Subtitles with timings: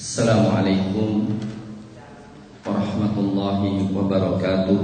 [0.00, 1.28] Assalamualaikum
[2.64, 4.80] warahmatullahi wabarakatuh.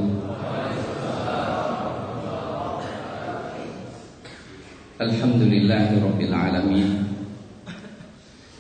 [5.01, 7.09] Alhamdulillahirabbil alamin.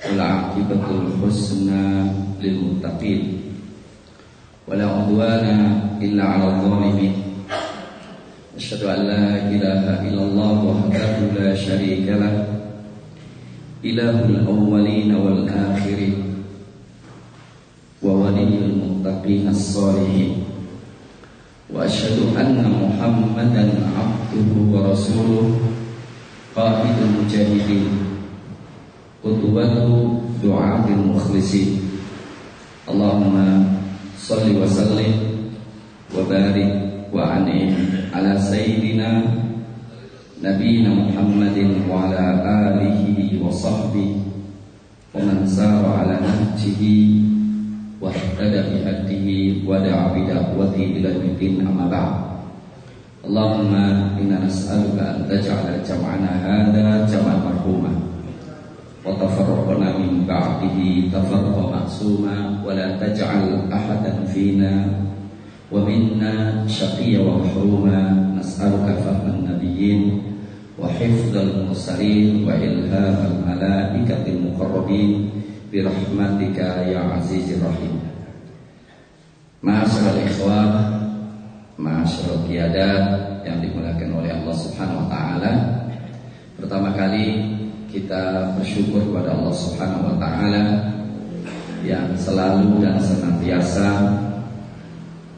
[0.00, 2.08] Wal 'aqibatul husna
[6.00, 7.36] illa 'alal zalimin.
[8.56, 9.28] Asyhadu an la.
[13.84, 15.44] Ilahul awwalin wal.
[18.35, 20.51] Wa waliyul muttaqin as-salihin.
[21.71, 23.63] وأشهد أن محمدا
[23.95, 25.59] عبده ورسوله
[26.55, 27.87] قائد المجاهدين
[29.23, 29.75] قدوة
[30.43, 31.79] دعاة المخلصين
[32.91, 33.35] اللهم
[34.19, 35.13] صل وسلم
[36.17, 36.71] وبارك
[37.13, 37.73] وأنعم
[38.13, 39.23] على سيدنا
[40.43, 41.57] نبينا محمد
[41.89, 42.23] وعلى
[42.67, 42.99] آله
[43.47, 44.09] وصحبه
[45.15, 46.81] ومن سار على نهجه
[48.00, 52.14] واهتدى بهديه ودعا بدعوته إلى الدين أما بعد.
[53.26, 53.74] اللهم
[54.20, 57.92] إنا نسألك أن تجعل جمعنا هذا جمعا مرحوما
[59.06, 60.78] وتفرقنا من بعده
[61.12, 64.72] تفرقا معصوما ولا تجعل أحدا فينا
[65.72, 68.00] ومنا شقيا ومحروما.
[68.38, 70.22] نسألك فهم النبيين
[70.78, 75.30] وحفظ المرسلين وإلهام الملائكة المقربين
[75.70, 77.98] birahmatika ya azizir rahim
[79.66, 80.68] Ma'asyiral ikhwah
[81.74, 83.04] Ma'asyiral qiyadat
[83.42, 85.52] yang dimuliakan oleh Allah Subhanahu wa taala.
[86.56, 87.52] Pertama kali
[87.90, 90.64] kita bersyukur kepada Allah Subhanahu wa taala
[91.82, 93.88] yang selalu dan senantiasa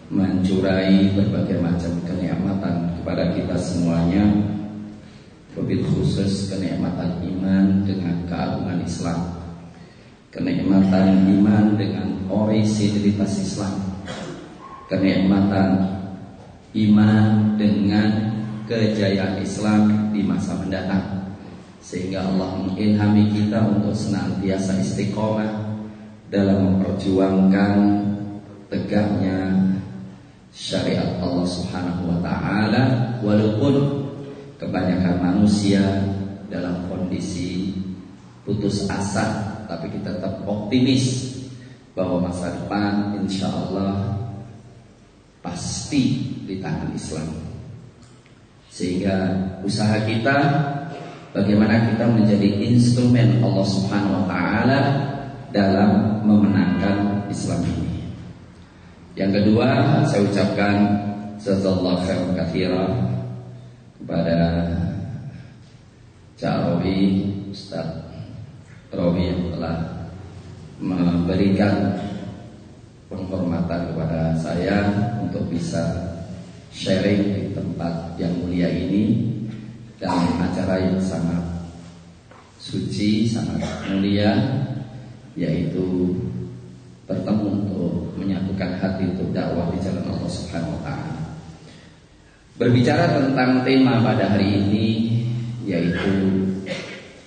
[0.08, 4.24] mencurai berbagai macam kenikmatan kepada kita semuanya.
[5.58, 9.37] Wabil khusus kenikmatan iman dengan keagungan Islam
[10.38, 13.74] kenikmatan iman dengan orisinilitas Islam.
[14.86, 15.82] Kenikmatan
[16.78, 18.08] iman dengan
[18.70, 21.34] kejayaan Islam di masa mendatang.
[21.82, 25.74] Sehingga Allah mengilhami kita untuk senantiasa istiqomah
[26.30, 27.74] dalam memperjuangkan
[28.70, 29.58] tegaknya
[30.54, 32.84] syariat Allah Subhanahu wa taala
[33.24, 34.04] walaupun
[34.60, 35.80] kebanyakan manusia
[36.52, 37.72] dalam kondisi
[38.44, 41.36] putus asa tapi kita tetap optimis
[41.92, 44.16] bahwa masa depan insya Allah
[45.44, 47.28] pasti di tangan Islam
[48.72, 50.36] sehingga usaha kita
[51.36, 54.80] bagaimana kita menjadi instrumen Allah Subhanahu wa taala
[55.52, 58.08] dalam memenangkan Islam ini.
[59.18, 59.66] Yang kedua,
[60.06, 60.76] saya ucapkan
[61.42, 62.86] jazakallahu khairan katsira
[63.98, 64.38] kepada
[66.38, 68.07] Cak Robi Ustaz
[68.88, 69.76] Robi yang telah
[70.80, 71.92] memberikan
[73.12, 74.88] penghormatan kepada saya
[75.20, 76.08] untuk bisa
[76.72, 79.28] sharing di tempat yang mulia ini
[80.00, 81.42] dalam acara yang sangat
[82.56, 83.60] suci, sangat
[83.92, 84.32] mulia
[85.36, 86.16] yaitu
[87.04, 91.16] bertemu untuk menyatukan hati untuk dakwah di jalan Allah Subhanahu wa taala.
[92.58, 94.88] Berbicara tentang tema pada hari ini
[95.68, 96.47] yaitu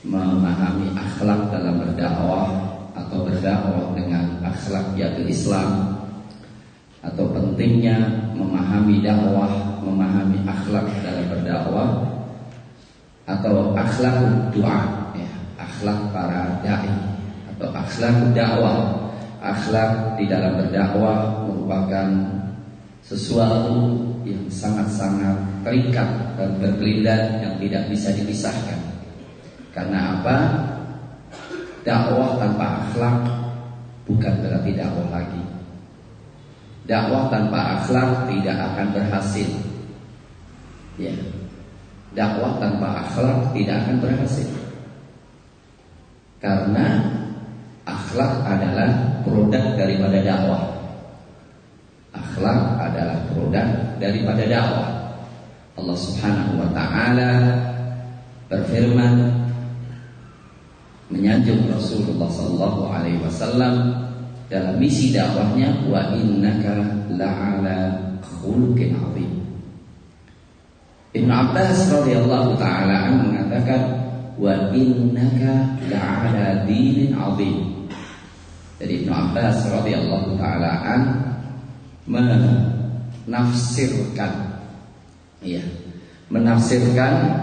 [0.02, 2.50] memahami akhlak dalam berdakwah
[2.98, 6.02] atau berdakwah dengan akhlak yaitu Islam
[7.02, 7.98] atau pentingnya
[8.38, 11.90] memahami dakwah, memahami akhlak dalam berdakwah
[13.26, 14.18] atau akhlak
[14.54, 14.80] doa,
[15.18, 16.94] ya, akhlak para dai
[17.56, 18.80] atau akhlak dakwah.
[19.42, 22.14] Akhlak di dalam berdakwah merupakan
[23.02, 25.34] sesuatu yang sangat-sangat
[25.66, 29.01] terikat dan berkelindan yang tidak bisa dipisahkan.
[29.72, 30.38] Karena apa?
[31.82, 33.18] Dakwah tanpa akhlak
[34.06, 35.44] bukan berarti dakwah lagi.
[36.86, 39.50] Dakwah tanpa akhlak tidak akan berhasil.
[41.00, 41.16] Ya.
[42.12, 44.50] Dakwah tanpa akhlak tidak akan berhasil.
[46.44, 47.00] Karena
[47.88, 48.90] akhlak adalah
[49.24, 50.64] produk daripada dakwah.
[52.12, 53.68] Akhlak adalah produk
[53.98, 54.90] daripada dakwah.
[55.80, 57.32] Allah Subhanahu wa taala
[58.52, 59.41] berfirman
[61.12, 64.08] menyanjung Rasulullah sallallahu alaihi wasallam
[64.48, 69.32] dalam misi dakwahnya wa innaka la'ala khuluqin azim.
[71.12, 73.82] Ibnu Abbas radhiyallahu taala mengatakan
[74.40, 77.88] wa innaka la'ala dinin azim.
[78.80, 81.02] Jadi Ibnu Abbas radhiyallahu taala an
[83.28, 84.32] menafsirkan
[85.44, 85.62] ya,
[86.32, 87.41] menafsirkan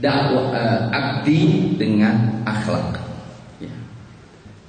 [0.00, 2.96] dakwah uh, abdi dengan akhlak.
[3.60, 3.72] Ya.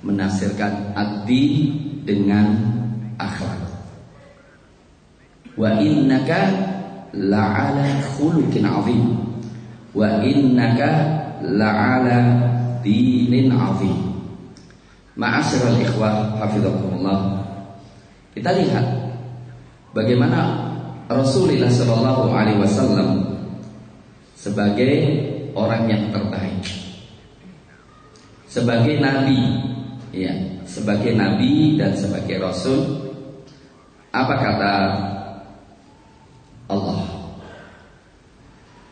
[0.03, 1.71] Menafsirkan abdi
[2.03, 2.51] dengan
[3.15, 3.59] akhlak.
[5.55, 6.39] Wa innaka
[7.15, 9.03] la'ala khuluqin 'azim.
[9.95, 10.89] Wa innaka
[11.43, 12.19] la'ala
[12.83, 14.11] dinin 'azim.
[15.15, 17.43] Ma'asyiral ikhwah hafizakumullah.
[18.31, 18.85] Kita lihat
[19.91, 20.71] bagaimana
[21.11, 23.30] Rasulullah Shallallahu alaihi wasallam
[24.41, 24.93] sebagai
[25.53, 26.65] orang yang terbaik.
[28.49, 29.37] Sebagai nabi,
[30.09, 30.33] ya,
[30.65, 33.05] sebagai nabi dan sebagai rasul
[34.11, 34.73] apa kata
[36.67, 37.05] Allah?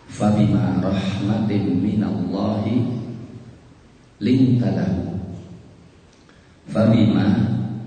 [0.10, 2.84] Fabima rahmatin minallahi
[4.20, 5.16] lintalahu
[6.68, 7.28] Fabima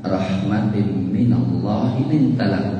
[0.00, 2.72] rahmatin minallahi lintalahu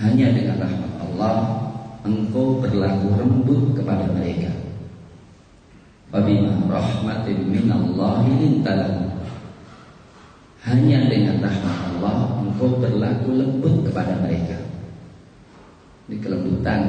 [0.00, 1.61] Hanya dengan rahmat Allah
[2.02, 4.50] engkau berlaku lembut kepada mereka.
[6.12, 9.10] Fabima rahmatin minallahi lintalahu.
[10.62, 14.58] Hanya dengan rahmat Allah engkau berlaku lembut kepada mereka.
[16.06, 16.80] Ini kelembutan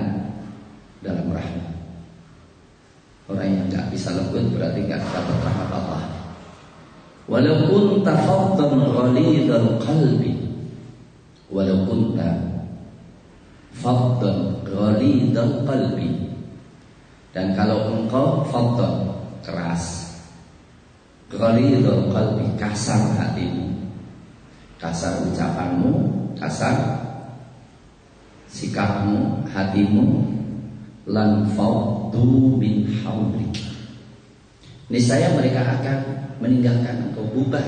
[1.02, 1.74] dalam rahmat.
[3.32, 6.04] Orang yang nggak bisa lembut berarti nggak dapat rahmat Allah.
[7.24, 10.44] Walaupun tafaddan ghalidhal qalbi
[11.54, 12.53] Walau kunta
[13.80, 16.30] faddan ghalidhal qalbi.
[17.34, 19.10] Dan kalau engkau faddan
[19.42, 20.14] keras.
[21.34, 23.74] Ghalidhal qalbi kasar hatimu.
[24.78, 25.94] Kasar ucapanmu
[26.38, 26.78] kasar
[28.52, 30.30] sikapmu hatimu.
[31.10, 33.58] Lan faddu min hawlik.
[34.94, 36.00] Niscaya mereka akan
[36.38, 37.66] meninggalkan engkau bubar.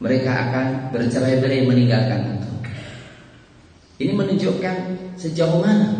[0.00, 2.49] Mereka akan bercerai-berai meninggalkan engkau
[4.00, 4.76] ini menunjukkan
[5.20, 5.92] sejauh mana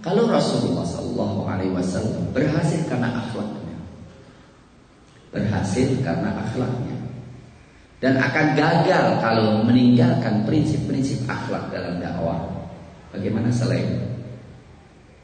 [0.00, 3.76] kalau Rasulullah Shallallahu Alaihi Wasallam berhasil karena akhlaknya,
[5.28, 6.96] berhasil karena akhlaknya,
[8.00, 12.48] dan akan gagal kalau meninggalkan prinsip-prinsip akhlak dalam dakwah.
[13.12, 13.92] Bagaimana selain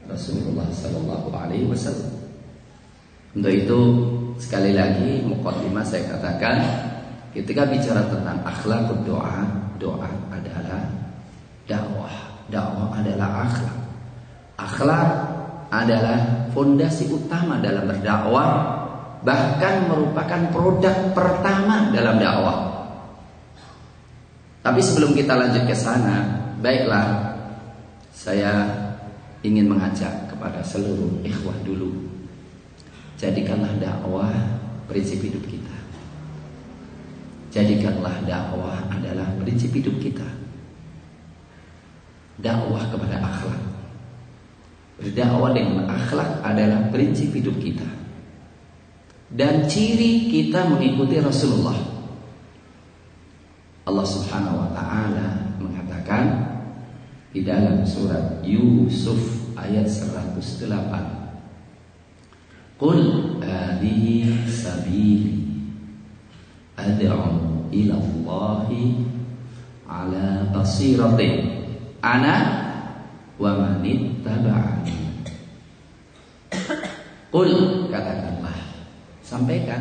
[0.05, 2.21] Rasulullah Shallallahu Alaihi Wasallam?
[3.33, 3.79] Untuk itu
[4.37, 6.57] sekali lagi mukadimah saya katakan
[7.33, 9.45] ketika bicara tentang akhlak doa,
[9.81, 11.00] doa adalah
[11.71, 12.15] dakwah.
[12.51, 13.77] Dakwah adalah akhlak.
[14.59, 15.09] Akhlak
[15.71, 16.19] adalah
[16.51, 18.49] fondasi utama dalam berdakwah,
[19.23, 22.59] bahkan merupakan produk pertama dalam dakwah.
[24.61, 26.27] Tapi sebelum kita lanjut ke sana,
[26.59, 27.33] baiklah
[28.11, 28.67] saya
[29.41, 31.89] ingin mengajak kepada seluruh ikhwah dulu.
[33.17, 34.29] Jadikanlah dakwah
[34.85, 35.77] prinsip hidup kita.
[37.49, 40.40] Jadikanlah dakwah adalah prinsip hidup kita
[42.39, 43.71] dakwah kepada akhlak.
[45.01, 47.89] Berdakwah dengan akhlak adalah prinsip hidup kita.
[49.31, 51.79] Dan ciri kita mengikuti Rasulullah.
[53.87, 56.53] Allah Subhanahu wa taala mengatakan
[57.33, 62.77] di dalam surat Yusuf ayat 108.
[62.77, 63.01] Qul
[63.41, 65.49] hadhihi sabili
[66.77, 68.83] ad'u ila Allahi
[69.87, 71.60] ala basiratin
[72.01, 72.35] ana
[73.37, 74.97] wa manit taba'ani.
[77.31, 77.49] Qul
[77.87, 78.57] katakanlah,
[79.23, 79.79] sampaikan.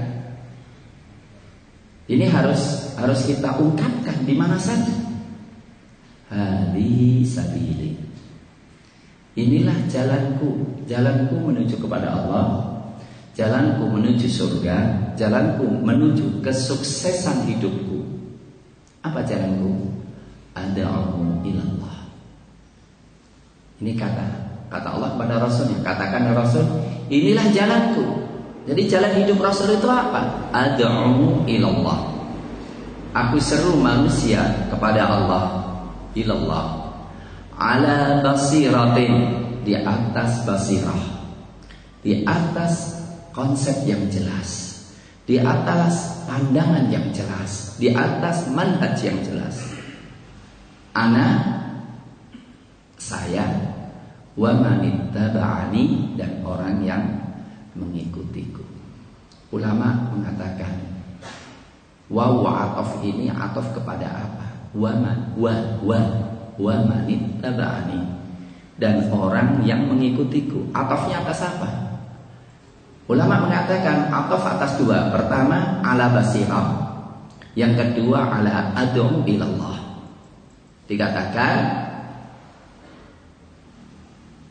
[2.06, 4.94] Ini harus harus kita ungkapkan di mana saja.
[6.30, 7.98] Hadi sabili.
[9.34, 12.46] Inilah jalanku, jalanku menuju kepada Allah,
[13.34, 18.02] jalanku menuju surga, jalanku menuju kesuksesan hidupku.
[19.06, 19.90] Apa jalanku?
[20.54, 21.99] Ada'u ilallah.
[23.80, 24.26] Ini kata
[24.68, 25.80] kata Allah kepada Rasulnya.
[25.80, 26.64] Katakan ya Rasul,
[27.08, 28.04] inilah jalanku.
[28.68, 30.52] Jadi jalan hidup Rasul itu apa?
[30.52, 31.98] Ad'u ilallah.
[33.10, 35.44] Aku seru manusia kepada Allah.
[36.14, 36.92] Ilallah.
[37.58, 39.42] Ala basiratin.
[39.60, 41.02] Di atas basirah.
[42.00, 43.00] Di atas
[43.34, 44.78] konsep yang jelas.
[45.26, 47.74] Di atas pandangan yang jelas.
[47.80, 49.56] Di atas manhaj yang jelas.
[50.94, 51.60] Ana
[53.00, 53.48] saya
[54.36, 57.02] wa manittaba'ani dan orang yang
[57.72, 58.60] mengikutiku.
[59.50, 61.00] Ulama mengatakan
[62.12, 64.46] waw atof ini atof kepada apa?
[64.76, 66.00] Wa man wa wa
[66.60, 68.20] wa manittaba'ani
[68.76, 70.68] dan orang yang mengikutiku.
[70.76, 71.68] Atofnya atas apa?
[73.10, 75.08] Ulama mengatakan atof atas dua.
[75.10, 76.68] Pertama ala basirah.
[77.58, 79.82] Yang kedua ala ad'u ilallah.
[80.86, 81.79] Dikatakan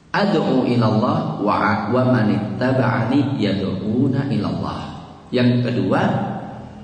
[0.10, 1.56] ad'u ilallah wa
[1.90, 4.82] wa man ittaba'ani yad'una ilallah.
[5.30, 6.02] Yang kedua,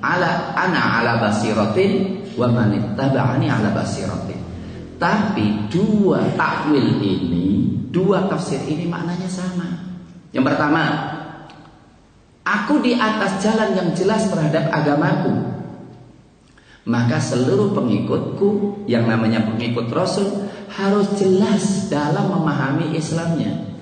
[0.02, 4.38] ala ana ala basiratin wa man ittaba'ani ala basiratin.
[4.96, 9.68] Tapi dua takwil ini, dua tafsir ini maknanya sama.
[10.32, 10.84] Yang pertama,
[12.46, 15.56] aku di atas jalan yang jelas terhadap agamaku
[16.86, 20.45] maka seluruh pengikutku yang namanya pengikut Rasul
[20.76, 23.76] harus jelas dalam memahami Islamnya.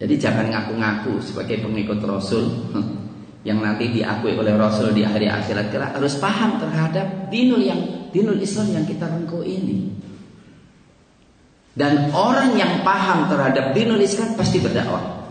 [0.00, 2.44] Jadi jangan ngaku-ngaku sebagai pengikut Rasul
[3.48, 8.40] yang nanti diakui oleh Rasul di hari akhirat kelak harus paham terhadap dinul yang dinul
[8.40, 9.92] Islam yang kita rengkuh ini.
[11.74, 15.26] Dan orang yang paham terhadap dinul Islam pasti berdakwah.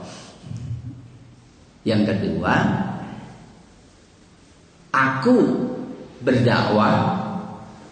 [1.83, 2.55] Yang kedua,
[4.91, 5.35] aku
[6.23, 6.95] berdakwah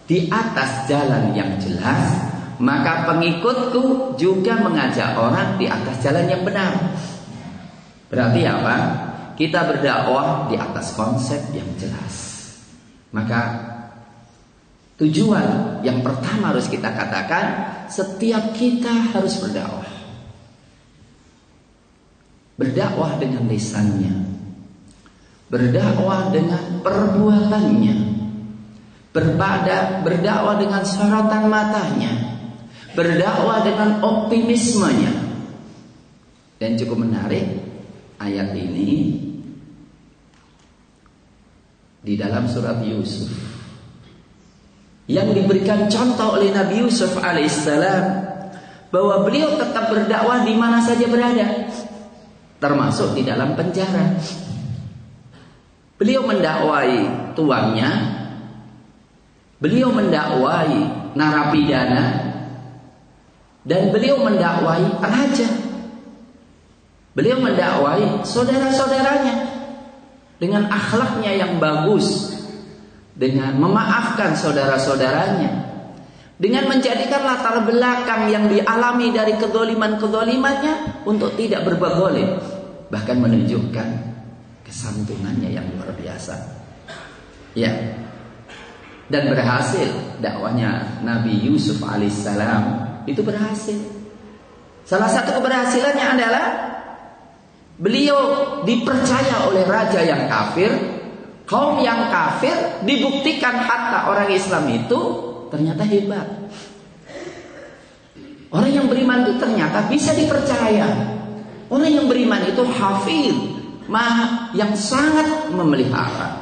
[0.08, 2.31] di atas jalan yang jelas,
[2.62, 6.94] maka pengikutku juga mengajak orang di atas jalan yang benar.
[8.06, 8.76] Berarti apa?
[9.34, 12.14] Kita berdakwah di atas konsep yang jelas.
[13.10, 13.58] Maka
[15.02, 17.44] tujuan yang pertama harus kita katakan,
[17.90, 19.90] setiap kita harus berdakwah.
[22.54, 24.14] Berdakwah dengan lisannya.
[25.50, 27.96] Berdakwah dengan perbuatannya
[29.12, 32.32] Berpada, berdakwah dengan sorotan matanya
[32.92, 35.12] Berdakwah dengan optimismenya
[36.60, 37.44] Dan cukup menarik
[38.20, 39.18] Ayat ini
[42.02, 43.32] Di dalam surat Yusuf
[45.08, 48.32] Yang diberikan contoh oleh Nabi Yusuf alaihissalam
[48.92, 51.64] bahwa beliau tetap berdakwah di mana saja berada,
[52.60, 54.20] termasuk di dalam penjara.
[55.96, 57.90] Beliau mendakwai tuannya
[59.62, 60.74] Beliau mendakwai
[61.14, 62.21] narapidana
[63.62, 65.48] dan beliau mendakwai raja.
[67.12, 69.34] Beliau mendakwai saudara-saudaranya
[70.40, 72.34] dengan akhlaknya yang bagus,
[73.14, 75.50] dengan memaafkan saudara-saudaranya,
[76.40, 82.16] dengan menjadikan latar belakang yang dialami dari kedoliman-kedolimannya untuk tidak berbuat
[82.88, 83.88] bahkan menunjukkan
[84.66, 86.64] kesantunannya yang luar biasa.
[87.52, 87.68] Ya,
[89.12, 89.92] dan berhasil
[90.24, 93.78] dakwahnya Nabi Yusuf alaihissalam itu berhasil.
[94.82, 96.44] Salah satu keberhasilannya adalah
[97.78, 98.20] beliau
[98.66, 100.70] dipercaya oleh raja yang kafir,
[101.46, 105.00] kaum yang kafir dibuktikan hatta orang Islam itu
[105.50, 106.28] ternyata hebat.
[108.52, 110.84] Orang yang beriman itu ternyata bisa dipercaya.
[111.72, 113.32] Orang yang beriman itu hafid,
[113.88, 116.36] mah yang sangat memelihara.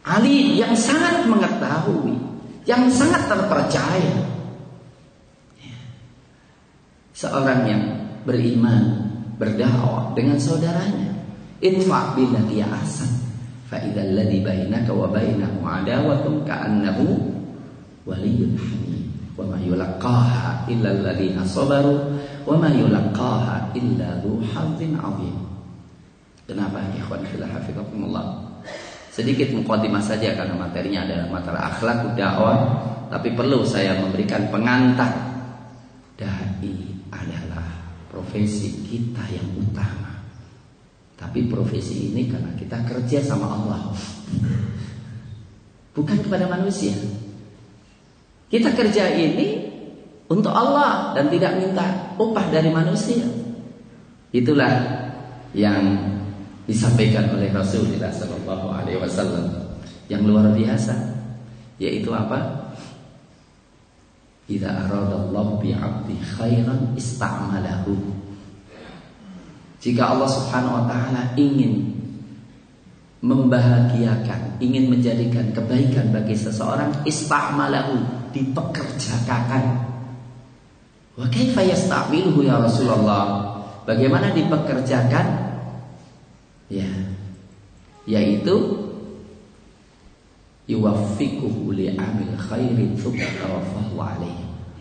[0.00, 2.16] Ali yang sangat mengetahui,
[2.64, 4.39] yang sangat terpercaya.
[7.20, 7.84] Seorang yang
[8.24, 8.96] beriman,
[9.36, 11.12] berdakwah dengan saudaranya.
[11.60, 13.12] Infa billati ahsan.
[13.68, 17.04] Fa idzal ladzi bainaka wa bainahu adawatun ka'annahu
[18.08, 18.56] waliyyun.
[19.36, 22.16] Wa ma yulaqaha illa alladziina sabaru
[22.48, 25.36] wa ma yulaqaha illa dzu 'adzim.
[26.48, 28.48] Kenapa ikhwan fillah hafizakumullah?
[29.12, 32.58] Sedikit mukadimah saja karena materinya adalah masalah akhlak dakwah,
[33.12, 35.12] tapi perlu saya memberikan pengantar.
[36.16, 37.66] Dai adalah
[38.10, 40.22] profesi kita yang utama.
[41.14, 43.92] Tapi profesi ini karena kita kerja sama Allah.
[45.92, 46.96] Bukan kepada manusia.
[48.50, 49.68] Kita kerja ini
[50.30, 53.22] untuk Allah dan tidak minta upah dari manusia.
[54.30, 54.74] Itulah
[55.54, 55.82] yang
[56.70, 59.74] disampaikan oleh Rasulullah Sallallahu Alaihi Wasallam
[60.06, 60.94] yang luar biasa,
[61.82, 62.59] yaitu apa?
[64.50, 67.94] Jika aradallahu bi'abdi khairan ista'malahu.
[69.78, 71.94] Jika Allah Subhanahu wa taala ingin
[73.22, 77.94] membahagiakan, ingin menjadikan kebaikan bagi seseorang, ista'malahu,
[78.34, 79.86] dipekerjakan.
[81.14, 83.54] Wa kaifa yasta'miluhu ya Rasulullah?
[83.86, 85.50] Bagaimana dipekerjakan?
[86.70, 86.86] ya
[88.06, 88.54] yaitu
[90.70, 93.98] yuwaffiquhu li amil khairin tawaffahu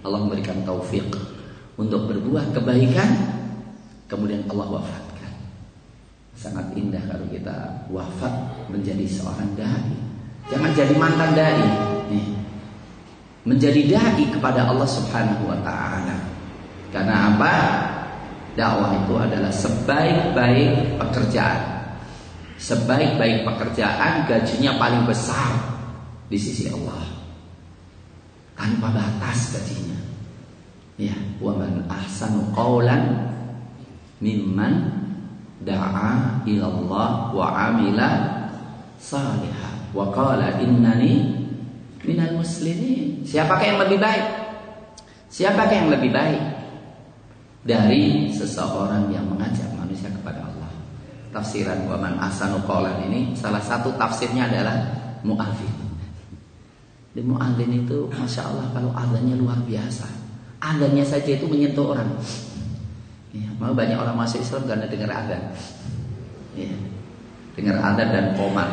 [0.06, 1.10] Allah memberikan taufik
[1.76, 3.10] untuk berbuat kebaikan
[4.06, 5.34] kemudian Allah wafatkan.
[6.38, 7.58] Sangat indah kalau kita
[7.92, 8.32] wafat
[8.72, 9.92] menjadi seorang dai.
[10.48, 11.68] Jangan jadi mantan dai.
[12.14, 12.28] Nih
[13.48, 16.18] menjadi dai kepada Allah Subhanahu wa taala.
[16.94, 17.56] Karena apa?
[18.58, 21.92] Dakwah itu adalah sebaik-baik pekerjaan.
[22.60, 25.69] Sebaik-baik pekerjaan gajinya paling besar
[26.30, 27.10] di sisi Allah.
[28.54, 29.98] Tanpa batas gajinya.
[31.00, 33.32] Ya, wa man ahsanu qawlan
[34.20, 35.00] mimman
[35.64, 38.10] da'a ila Allah wa amila
[39.00, 41.48] salihah wa qala innani
[42.04, 43.24] minal muslimin.
[43.24, 44.26] Siapakah yang lebih baik?
[45.32, 46.42] Siapakah yang lebih baik
[47.64, 50.72] dari seseorang yang mengajak manusia kepada Allah?
[51.32, 54.78] Tafsiran wa man ahsanu qawlan ini salah satu tafsirnya adalah
[55.24, 55.89] muadzin.
[57.10, 60.06] Di muadzin itu masya Allah kalau adanya luar biasa.
[60.62, 62.10] Adanya saja itu menyentuh orang.
[63.34, 65.54] Ya, mau banyak orang masuk Islam karena dengar adzan.
[66.54, 66.74] Ya,
[67.58, 68.70] dengar adzan dan komat.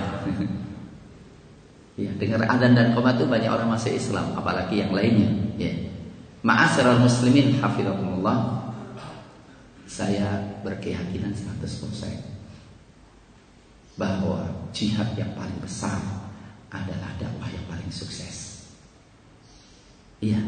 [2.01, 5.31] ya, dengar adzan dan komat itu banyak orang masuk Islam, apalagi yang lainnya.
[5.57, 5.73] Ya.
[6.45, 8.69] Ma'asyiral muslimin hafizakumullah.
[9.87, 11.63] Saya berkeyakinan 100%
[13.97, 14.45] bahwa
[14.77, 16.26] jihad yang paling besar
[16.85, 18.69] adalah dakwah yang paling sukses.
[20.21, 20.41] Iya,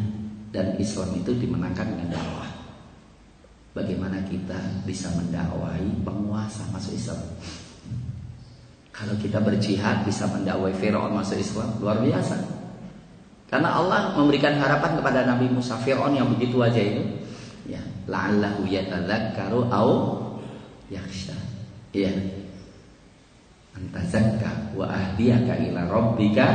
[0.53, 2.49] dan Islam itu dimenangkan dengan dakwah.
[3.77, 4.59] Bagaimana kita
[4.89, 7.21] bisa mendakwai penguasa masuk Islam?
[8.91, 12.35] Kalau kita berjihad bisa mendakwai Firaun masuk Islam, luar biasa.
[13.49, 17.05] Karena Allah memberikan harapan kepada Nabi Musa Firaun yang begitu aja itu,
[17.69, 17.81] ya,
[18.11, 19.91] la'allahu yatadzakkaru au
[20.91, 21.37] yakhsha.
[21.95, 22.38] Iya.
[23.79, 26.47] Antazakka wa ahdiyaka ila rabbika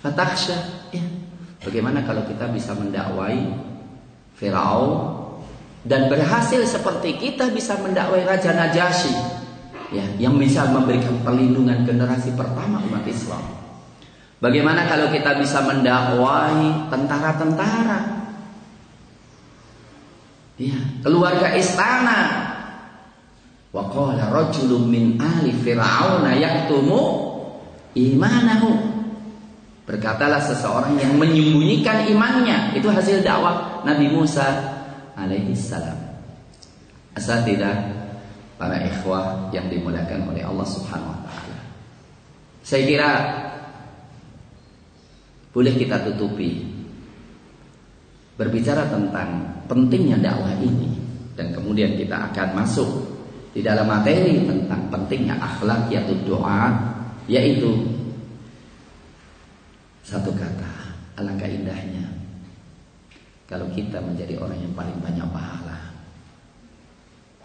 [0.00, 0.88] fatakhsha.
[0.90, 1.04] Ya.
[1.62, 3.52] Bagaimana kalau kita bisa mendakwai
[4.34, 5.22] Firaun
[5.86, 9.14] dan berhasil seperti kita bisa mendakwai Raja Najasyi
[9.94, 13.44] ya, yang bisa memberikan perlindungan generasi pertama umat Islam.
[14.42, 18.26] Bagaimana kalau kita bisa mendakwai tentara-tentara?
[20.58, 22.41] Ya, keluarga istana.
[23.72, 27.32] Wa qala rajulun min ahli fir'auna yaktumu
[27.96, 28.92] imanahu.
[29.88, 32.76] Berkatalah seseorang yang menyembunyikan imannya.
[32.76, 34.44] Itu hasil dakwah Nabi Musa
[35.16, 35.96] alaihi salam.
[37.12, 38.00] Asatidah
[38.56, 41.58] Para ikhwah yang dimuliakan oleh Allah subhanahu wa ta'ala.
[42.62, 43.10] Saya kira
[45.50, 46.62] Boleh kita tutupi
[48.38, 50.94] Berbicara tentang pentingnya dakwah ini
[51.34, 53.11] Dan kemudian kita akan masuk
[53.52, 56.72] Di dalam materi tentang pentingnya akhlak yaitu doa
[57.30, 57.70] Yaitu
[60.02, 60.72] satu kata,
[61.14, 62.10] alangkah indahnya
[63.52, 65.78] kalau kita menjadi orang yang paling banyak pahala.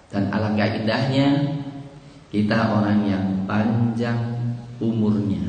[0.08, 1.28] Dan alangkah indahnya
[2.32, 4.16] kita orang yang panjang
[4.80, 5.44] umurnya.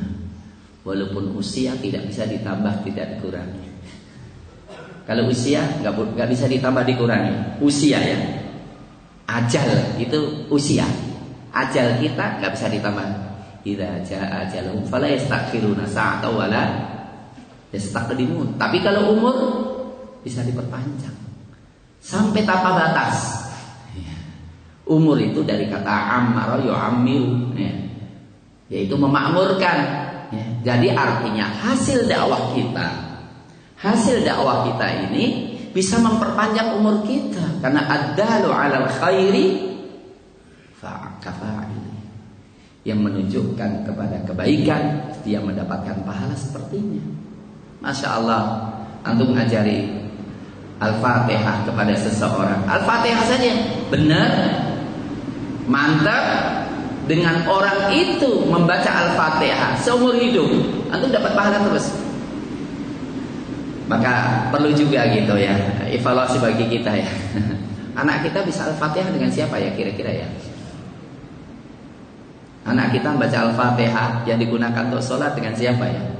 [0.82, 3.66] Walaupun usia tidak bisa ditambah, tidak dikurangi.
[5.06, 7.62] Kalau usia nggak bisa ditambah dikurangi.
[7.62, 8.18] Usia ya.
[9.28, 10.88] Ajal itu usia.
[11.52, 13.08] Ajal kita nggak bisa ditambah.
[13.68, 16.64] Idza jaa ajaluhum fala yastakhiruna sa'atan wala
[17.68, 18.56] Yastaqdimun.
[18.56, 19.36] Tapi kalau umur
[20.24, 21.12] bisa diperpanjang
[22.00, 23.44] sampai tanpa batas.
[23.92, 24.16] Ya.
[24.88, 27.72] Umur itu dari kata ammar yu'ammiru ya.
[28.72, 29.78] yaitu memakmurkan.
[30.32, 30.44] Ya.
[30.64, 32.88] Jadi artinya hasil dakwah kita,
[33.80, 37.62] hasil dakwah kita ini bisa memperpanjang umur kita.
[37.62, 39.78] Karena adalu alal khairi
[40.82, 41.94] fa'akafa'ili
[42.82, 46.98] yang menunjukkan kepada kebaikan dia mendapatkan pahala sepertinya.
[47.78, 48.42] Masya Allah
[49.06, 49.86] Antum mengajari
[50.82, 52.66] Al-Fatihah kepada seseorang.
[52.66, 53.54] Al-Fatihah saja
[53.86, 54.30] Benar.
[55.70, 56.26] Mantap
[57.06, 60.50] Dengan orang itu membaca Al-Fatihah Seumur hidup.
[60.90, 62.07] Antum dapat pahala terus
[63.88, 64.12] Maka
[64.52, 65.56] perlu juga gitu ya
[65.88, 67.10] Evaluasi bagi kita ya
[68.04, 70.28] Anak kita bisa Al-Fatihah dengan siapa ya kira-kira ya
[72.68, 76.18] Anak kita membaca Al-Fatihah Yang digunakan untuk sholat dengan siapa ya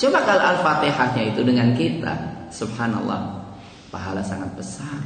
[0.00, 2.16] Coba kalau Al-Fatihahnya itu dengan kita,
[2.48, 3.52] subhanallah,
[3.92, 4.96] pahala sangat besar.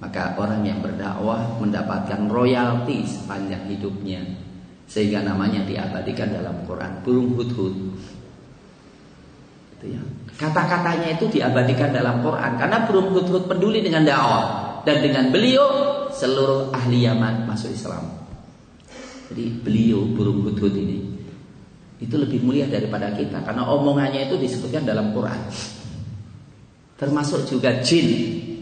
[0.00, 4.24] Maka orang yang berdakwah mendapatkan royalti sepanjang hidupnya.
[4.88, 7.04] Sehingga namanya diabadikan dalam Quran.
[7.04, 7.76] Burung hudhud.
[9.76, 10.00] Gitu ya.
[10.36, 12.60] Kata-katanya itu diabadikan dalam Quran.
[12.60, 14.44] Karena burung hudhud peduli dengan dakwah.
[14.84, 15.66] Dan dengan beliau
[16.12, 18.04] seluruh ahli Yaman masuk Islam.
[19.32, 21.16] Jadi beliau burung hudhud ini
[21.96, 25.40] itu lebih mulia daripada kita karena omongannya itu disebutkan dalam Quran.
[26.96, 28.08] Termasuk juga jin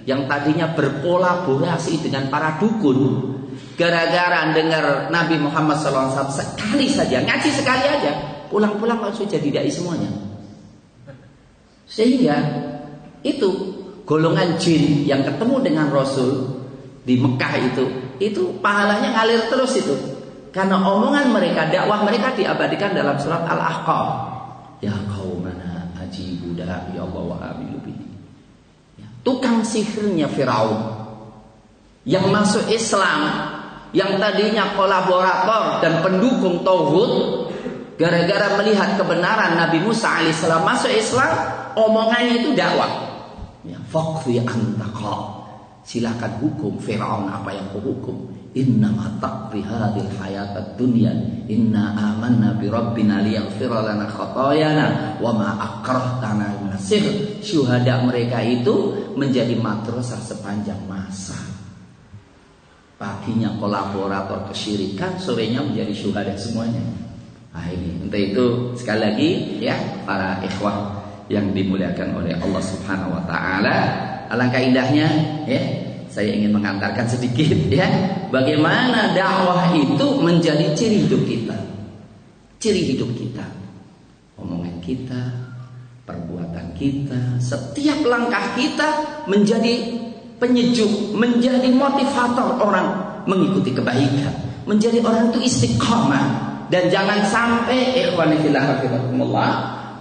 [0.07, 3.31] yang tadinya berkolaborasi dengan para dukun
[3.75, 8.13] gara-gara dengar Nabi Muhammad SAW sekali saja ngaji sekali aja
[8.51, 10.34] pulang-pulang langsung jadi dai semuanya.
[11.85, 12.37] Sehingga
[13.25, 13.49] itu
[14.05, 16.61] golongan jin yang ketemu dengan Rasul
[17.05, 17.85] di Mekah itu
[18.21, 20.15] itu pahalanya ngalir terus itu
[20.55, 24.09] karena omongan mereka, dakwah mereka diabadikan dalam surat Al-Ahqaf.
[24.79, 27.43] Ya qaumana ajibu da'i Allah wa.
[28.95, 30.95] Ya, tukang sihirnya Firaun
[32.07, 33.51] yang masuk Islam
[33.91, 37.44] yang tadinya kolaborator dan pendukung tauhid
[37.95, 41.31] gara-gara melihat kebenaran Nabi Musa alaihissalam masuk Islam
[41.79, 42.91] omongannya itu dakwah.
[43.65, 45.45] Ya faqfi antaqa.
[45.85, 48.33] Silakan hukum Firaun apa yang kau hukum.
[48.55, 51.13] Innama taqdi hadhil hayatad dunya.
[51.51, 56.73] Inna amanna bi rabbina liyaghfir lana khatayana wa ma akrahtana min
[57.45, 61.37] syuhada mereka itu menjadi madrasah sepanjang masa.
[62.97, 67.04] Paginya kolaborator kesyirikan sorenya menjadi syuhada semuanya
[67.55, 69.31] nah ini untuk itu sekali lagi
[69.63, 73.77] ya para ikhwah yang dimuliakan oleh Allah Subhanahu wa taala
[74.29, 75.07] alangkah indahnya
[75.47, 75.63] ya
[76.15, 77.91] saya ingin mengantarkan sedikit ya
[78.31, 81.59] bagaimana dakwah itu menjadi ciri hidup kita.
[82.63, 83.43] Ciri hidup kita.
[84.39, 85.23] Omongan kita,
[86.07, 88.89] perbuatan kita, setiap langkah kita
[89.27, 89.95] menjadi
[90.39, 92.89] penyejuk, menjadi motivator orang
[93.27, 94.35] mengikuti kebaikan,
[94.67, 98.65] menjadi orang itu istiqomah dan jangan sampai ikhwan fillah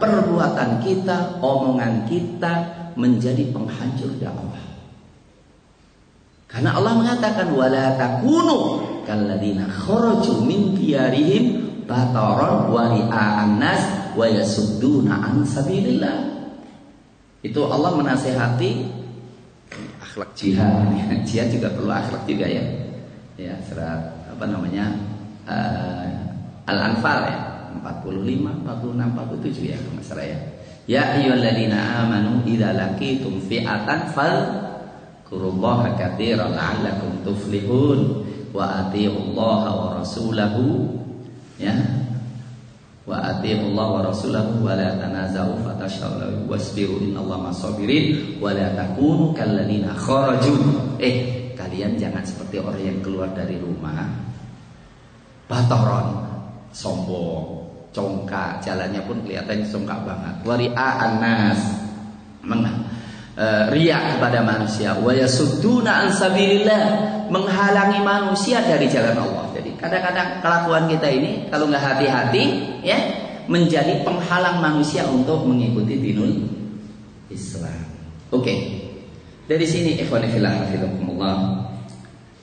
[0.03, 2.53] perbuatan kita, omongan kita
[2.99, 4.59] menjadi penghancur dakwah.
[6.51, 11.45] Karena Allah mengatakan wala takunu kalladzina kharaju min diyarihim
[11.89, 16.17] bataran wa ria'an nas wa yasudduna an sabilillah.
[17.41, 18.71] Itu Allah menasehati
[19.97, 20.93] akhlak jihad.
[21.27, 22.63] jihad juga perlu akhlak juga ya.
[23.33, 24.93] Ya, surat apa namanya?
[25.49, 26.22] Uh,
[26.67, 27.39] Al-Anfal ya.
[27.81, 30.39] 45, 46, 47 ya kalau salah ya.
[30.83, 34.35] Ya ayyuhalladzina amanu idza laqitum fi'atan fal
[35.33, 38.21] Kurullaha katsiran la'allakum tuflihun
[38.53, 40.93] wa atiullaha wa rasulahu
[41.57, 41.73] ya
[43.09, 49.97] wa atiullaha wa rasulahu wa la tanaza'u fatashawlu wasbiru innallaha masabirin wa la takunu kalladzina
[49.97, 50.53] kharaju
[51.01, 54.05] eh kalian jangan seperti orang yang keluar dari rumah
[55.49, 56.32] batoron
[56.73, 61.59] sombong congkak jalannya pun kelihatannya congkak banget wari'a anas
[63.37, 66.83] uh, riak kepada manusia wa yasudduna an sabilillah
[67.33, 69.49] menghalangi manusia dari jalan Allah.
[69.57, 72.43] Jadi kadang-kadang kelakuan kita ini kalau nggak hati-hati
[72.85, 72.97] ya
[73.49, 76.45] menjadi penghalang manusia untuk mengikuti dinul
[77.33, 77.81] Islam.
[78.29, 78.43] Oke.
[78.43, 78.57] Okay.
[79.43, 80.55] Dari sini ikhwan fillah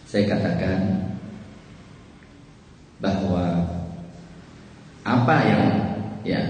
[0.05, 0.81] saya katakan
[3.01, 3.65] bahwa
[5.05, 5.65] apa yang
[6.25, 6.43] ya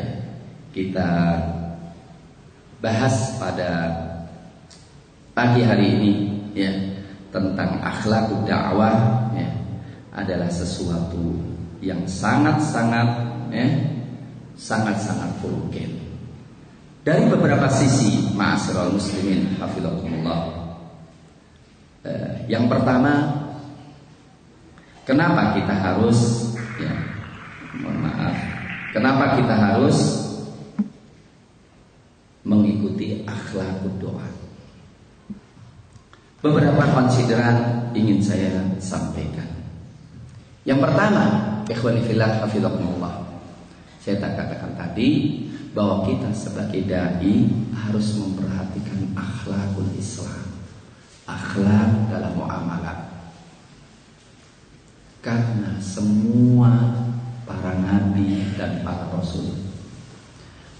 [0.75, 1.39] kita
[2.83, 3.71] bahas pada
[5.37, 6.13] pagi hari ini
[6.57, 6.73] ya
[7.31, 9.49] tentang akhlak dakwah ya
[10.11, 11.39] adalah sesuatu
[11.79, 13.09] yang sangat-sangat
[13.55, 13.69] ya
[14.61, 15.89] sangat-sangat vulgar.
[17.01, 20.41] Dari beberapa sisi ma'asyiral muslimin hafizahumullah.
[22.05, 23.41] Eh, yang pertama
[25.09, 26.93] kenapa kita harus ya
[27.79, 28.35] mohon maaf,
[28.91, 29.99] kenapa kita harus
[32.43, 34.27] mengikuti akhlak doa?
[36.41, 39.47] Beberapa konsideran ingin saya sampaikan.
[40.65, 41.25] Yang pertama,
[41.69, 43.29] ikhwani fillah hafizahumullah.
[44.01, 45.37] Saya tak katakan tadi
[45.77, 47.45] bahwa kita sebagai dai
[47.77, 50.49] harus memperhatikan akhlakul Islam.
[51.29, 53.13] Akhlak dalam muamalah.
[55.21, 57.05] Karena semua
[57.51, 59.51] para nabi dan para rasul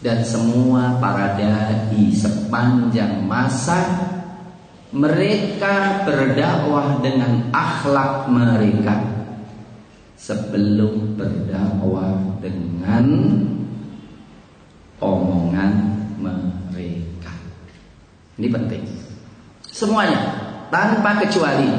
[0.01, 4.07] dan semua para dai sepanjang masa
[4.95, 8.97] mereka berdakwah dengan akhlak mereka
[10.21, 13.07] sebelum berdakwah dengan
[15.01, 15.73] omongan
[16.21, 17.33] mereka.
[18.37, 18.85] Ini penting.
[19.65, 20.21] Semuanya
[20.69, 21.71] tanpa kecuali.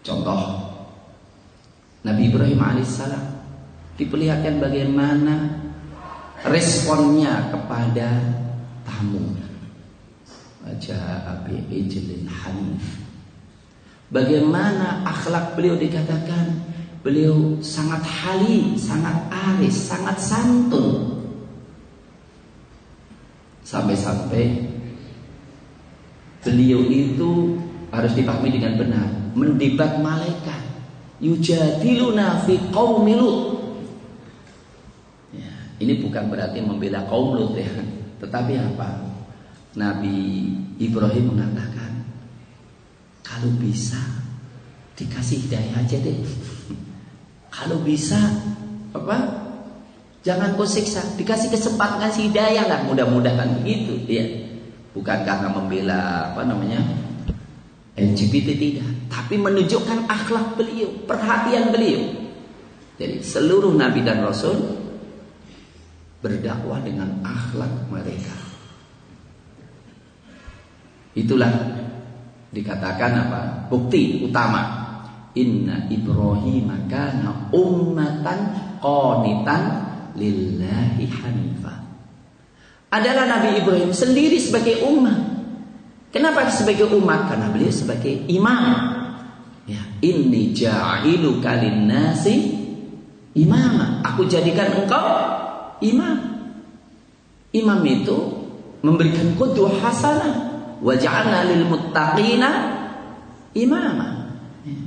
[0.00, 0.65] Contoh
[2.06, 3.24] Nabi Ibrahim alaihissalam
[3.98, 5.66] diperlihatkan bagaimana
[6.46, 8.06] responnya kepada
[8.86, 9.34] tamu
[10.66, 12.84] Ja'a ijlin hanif.
[14.10, 16.74] Bagaimana akhlak beliau dikatakan?
[17.06, 21.22] Beliau sangat halim, sangat aris, sangat santun.
[23.62, 24.66] Sampai-sampai
[26.42, 27.62] beliau itu
[27.94, 29.06] harus dipahami dengan benar,
[29.38, 30.55] mendebat malaikat.
[31.16, 33.16] Yujadiluna fi qaumi
[35.32, 35.50] Ya,
[35.80, 37.68] ini bukan berarti membela kaum Lut ya,
[38.20, 39.16] tetapi apa?
[39.76, 40.48] Nabi
[40.80, 42.04] Ibrahim mengatakan
[43.20, 44.00] kalau bisa
[44.96, 46.16] dikasih hidayah aja deh.
[47.56, 48.16] Kalau bisa
[48.96, 49.44] apa?
[50.24, 54.24] Jangan kau siksa, dikasih kesempatan kasih hidayah lah mudah-mudahan begitu ya.
[54.96, 56.80] Bukan karena membela apa namanya
[57.96, 62.28] LGBT tidak, tapi menunjukkan akhlak beliau, perhatian beliau.
[63.00, 64.56] Jadi seluruh nabi dan rasul
[66.20, 68.36] berdakwah dengan akhlak mereka.
[71.16, 71.48] Itulah
[72.52, 73.40] dikatakan apa?
[73.72, 74.84] Bukti utama.
[75.36, 78.38] Inna Ibrahim kana ummatan
[78.80, 79.62] qanitan
[80.16, 81.78] lillahi hanifah.
[82.88, 85.35] Adalah Nabi Ibrahim sendiri sebagai umat.
[86.16, 87.28] Kenapa sebagai umat?
[87.28, 88.64] Karena beliau sebagai imam.
[89.68, 92.56] Ya, inni ja'ilu kalin nasi
[93.36, 94.00] imam.
[94.00, 95.04] Aku jadikan engkau
[95.84, 96.16] imam.
[97.52, 98.16] Imam itu
[98.80, 100.32] memberikan qudwah hasanah
[100.80, 102.50] wa ja'alna lil muttaqina
[103.52, 104.32] imama.
[104.64, 104.80] Ya.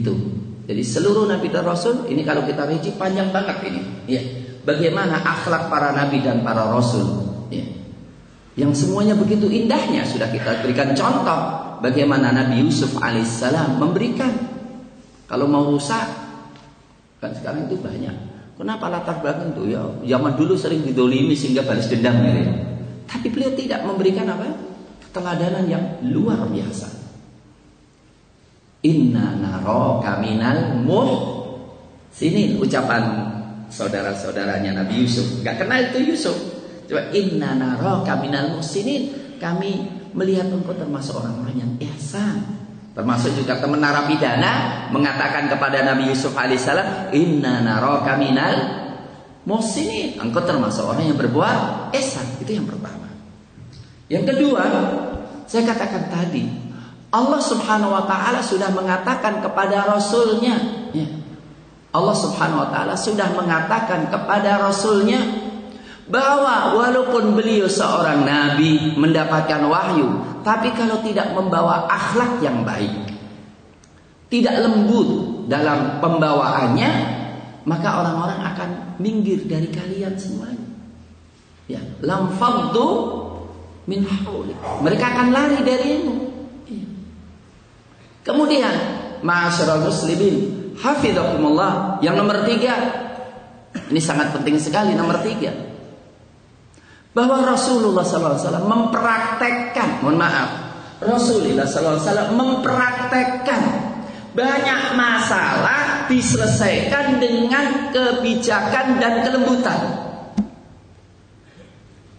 [0.00, 0.16] Itu.
[0.64, 3.82] Jadi seluruh nabi dan rasul ini kalau kita rinci panjang banget ini.
[4.08, 4.24] Ya.
[4.64, 7.04] Bagaimana akhlak para nabi dan para rasul.
[7.52, 7.79] Ya.
[8.58, 11.40] Yang semuanya begitu indahnya sudah kita berikan contoh
[11.78, 14.32] bagaimana Nabi Yusuf alaihissalam memberikan.
[15.30, 16.02] Kalau mau rusak
[17.22, 18.16] kan sekarang itu banyak.
[18.58, 19.80] Kenapa latar belakang itu ya
[20.16, 22.52] zaman dulu sering didolimi sehingga balas dendam gitu.
[23.06, 24.50] Tapi beliau tidak memberikan apa?
[25.08, 26.88] Keteladanan yang luar biasa.
[28.84, 31.40] Inna naro kaminal muh
[32.10, 33.28] sini ucapan
[33.70, 35.40] saudara-saudaranya Nabi Yusuf.
[35.46, 36.36] Gak kenal itu Yusuf.
[36.90, 39.14] Coba inna naro kaminal muhsinin.
[39.38, 42.42] Kami melihat engkau termasuk orang-orang yang ihsan.
[42.90, 48.58] Termasuk juga teman narapidana mengatakan kepada Nabi Yusuf alaihissalam, Inna naro kaminal
[49.46, 50.18] muhsinin.
[50.18, 52.26] Engkau termasuk orang yang berbuat ihsan.
[52.42, 53.06] Itu yang pertama.
[54.10, 54.66] Yang kedua,
[55.46, 56.50] saya katakan tadi,
[57.14, 61.06] Allah Subhanahu wa taala sudah mengatakan kepada rasulnya ya.
[61.90, 65.49] Allah Subhanahu wa taala sudah mengatakan kepada rasulnya
[66.10, 70.10] bahwa walaupun beliau seorang nabi mendapatkan wahyu
[70.42, 72.90] tapi kalau tidak membawa akhlak yang baik
[74.30, 77.20] tidak lembut dalam pembawaannya
[77.66, 78.70] maka orang-orang akan
[79.02, 80.68] minggir dari kalian semuanya.
[81.68, 82.34] Ya lam
[83.86, 86.14] min haulik mereka akan lari darimu.
[88.20, 88.74] Kemudian,
[89.24, 90.36] ma'asyiral muslimin,
[90.76, 91.96] hafizakumullah.
[92.04, 92.74] Yang nomor tiga,
[93.88, 95.69] ini sangat penting sekali nomor tiga.
[97.10, 100.70] Bahwa Rasulullah SAW mempraktekkan, mohon maaf,
[101.02, 103.62] Rasulullah SAW mempraktekkan
[104.30, 109.80] banyak masalah diselesaikan dengan kebijakan dan kelembutan.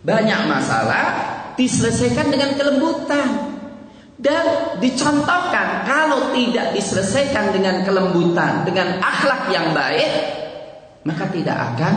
[0.01, 1.05] Banyak masalah
[1.55, 3.53] diselesaikan dengan kelembutan.
[4.21, 10.11] Dan dicontohkan kalau tidak diselesaikan dengan kelembutan, dengan akhlak yang baik,
[11.01, 11.93] maka tidak akan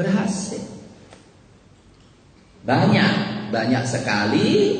[0.00, 0.75] berhasil.
[2.66, 3.12] Banyak,
[3.54, 4.74] banyak sekali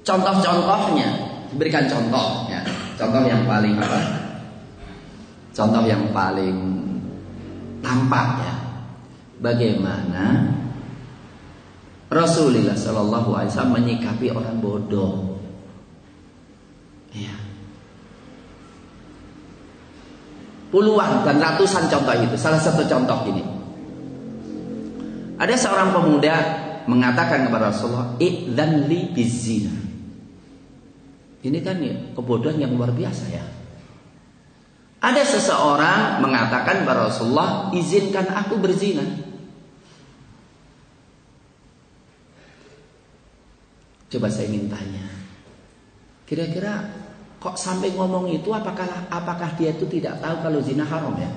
[0.00, 1.28] contoh-contohnya.
[1.60, 2.64] Berikan contoh ya.
[2.96, 4.00] Contoh yang paling apa?
[5.52, 6.56] Contoh yang paling
[7.84, 8.54] tampak ya.
[9.36, 10.56] Bagaimana
[12.08, 15.36] Rasulullah Shallallahu Alaihi Wasallam menyikapi orang bodoh.
[17.12, 17.36] Ya.
[20.72, 22.36] Puluhan dan ratusan contoh itu.
[22.40, 23.44] Salah satu contoh ini.
[25.36, 29.74] Ada seorang pemuda mengatakan kepada Rasulullah, "Idzan li bizina."
[31.46, 33.44] Ini kan ya, kebodohan yang luar biasa ya.
[34.98, 39.06] Ada seseorang mengatakan kepada Rasulullah, "Izinkan aku berzina."
[44.10, 45.06] Coba saya ingin tanya.
[46.26, 51.30] Kira-kira Kok sampai ngomong itu apakah apakah dia itu tidak tahu kalau zina haram ya?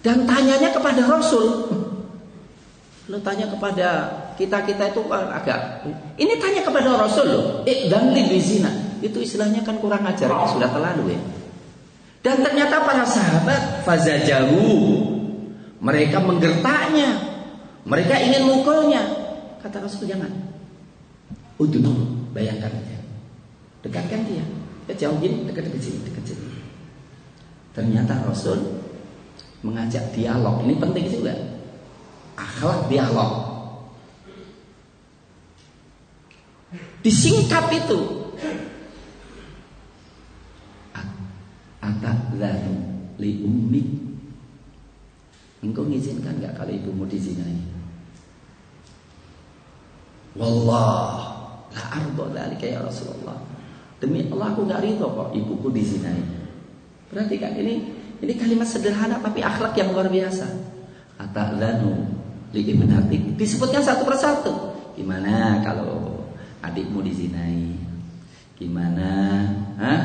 [0.00, 1.68] Dan tanyanya kepada Rasul.
[3.10, 3.88] Lo tanya kepada
[4.38, 5.82] kita-kita itu agak
[6.14, 7.62] ini tanya kepada Rasul.
[7.66, 8.70] Eh dan di zina.
[9.02, 11.20] Itu istilahnya kan kurang ajar ini sudah terlalu ya.
[12.22, 14.62] Dan ternyata para sahabat fazajahu
[15.82, 17.34] mereka menggertaknya.
[17.82, 19.02] Mereka ingin mukulnya.
[19.58, 20.30] Kata Rasul jangan.
[21.58, 21.82] Udah
[22.30, 22.98] Bayangkan aja.
[23.82, 24.46] Dekatkan dia.
[24.86, 26.46] Ya jauh gini, dekat-dekat sini, dekat sini.
[27.74, 28.82] Ternyata Rasul
[29.66, 30.62] mengajak dialog.
[30.62, 31.34] Ini penting juga.
[32.36, 33.32] Akhlak dialog.
[37.02, 38.00] Disingkap itu.
[41.82, 42.74] Atadzanu
[43.18, 43.88] li ummik.
[45.62, 47.54] Engkau ngizinkan gak kalau ibumu dizinai?
[50.34, 51.32] Wallah
[51.72, 53.36] La ardo dalika ya Rasulullah.
[53.96, 56.20] Demi Allah aku nggak ridho kok ibuku dizinai.
[57.08, 57.74] Perhatikan ini
[58.20, 60.46] ini kalimat sederhana tapi akhlak yang luar biasa.
[61.16, 62.11] Ata'lanu
[62.52, 64.52] li ibn Hatib disebutkan satu persatu.
[64.92, 66.20] Gimana kalau
[66.60, 67.74] adikmu dizinai?
[68.60, 69.10] Gimana?
[69.80, 70.00] Hah?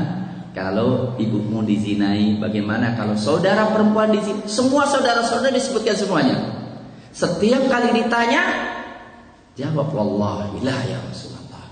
[0.58, 4.50] Kalau ibumu dizinai, bagaimana kalau saudara perempuan dizinai?
[4.50, 6.38] Semua saudara-saudara disebutkan semuanya.
[7.14, 8.42] Setiap kali ditanya,
[9.54, 11.68] jawab wallahi la ya Rasulullah.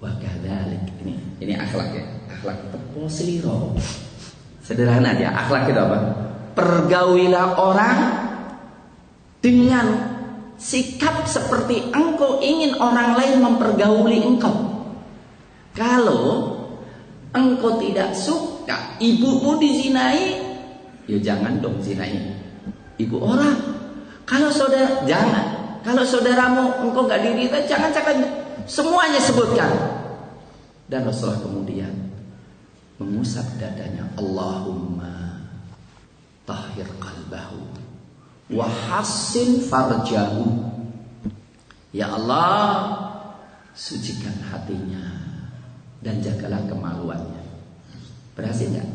[0.00, 0.88] Wa kadzalik.
[1.04, 2.04] Ini ini akhlak ya.
[2.32, 3.76] Akhlak teposiro.
[4.64, 5.98] Sederhana aja, akhlak itu apa?
[6.56, 7.98] Pergaulilah orang
[9.44, 10.16] dengan
[10.56, 14.72] sikap seperti engkau ingin orang lain mempergauli engkau.
[15.76, 16.56] Kalau
[17.36, 20.40] engkau tidak suka ibumu dizinai,
[21.04, 22.32] ya jangan dong zinai
[22.96, 23.76] ibu orang.
[24.24, 28.24] Kalau saudara jangan, kalau saudaramu engkau nggak diri, jangan jangan
[28.64, 29.68] semuanya sebutkan.
[30.88, 31.92] Dan Rasulullah kemudian
[32.96, 35.44] mengusap dadanya, Allahumma
[36.48, 37.83] tahir qalbahu
[38.52, 40.72] wa hassin farjahu.
[41.94, 42.90] Ya Allah,
[43.72, 45.14] sucikan hatinya
[46.02, 47.42] dan jagalah kemaluannya.
[48.34, 48.88] Berhasil nggak?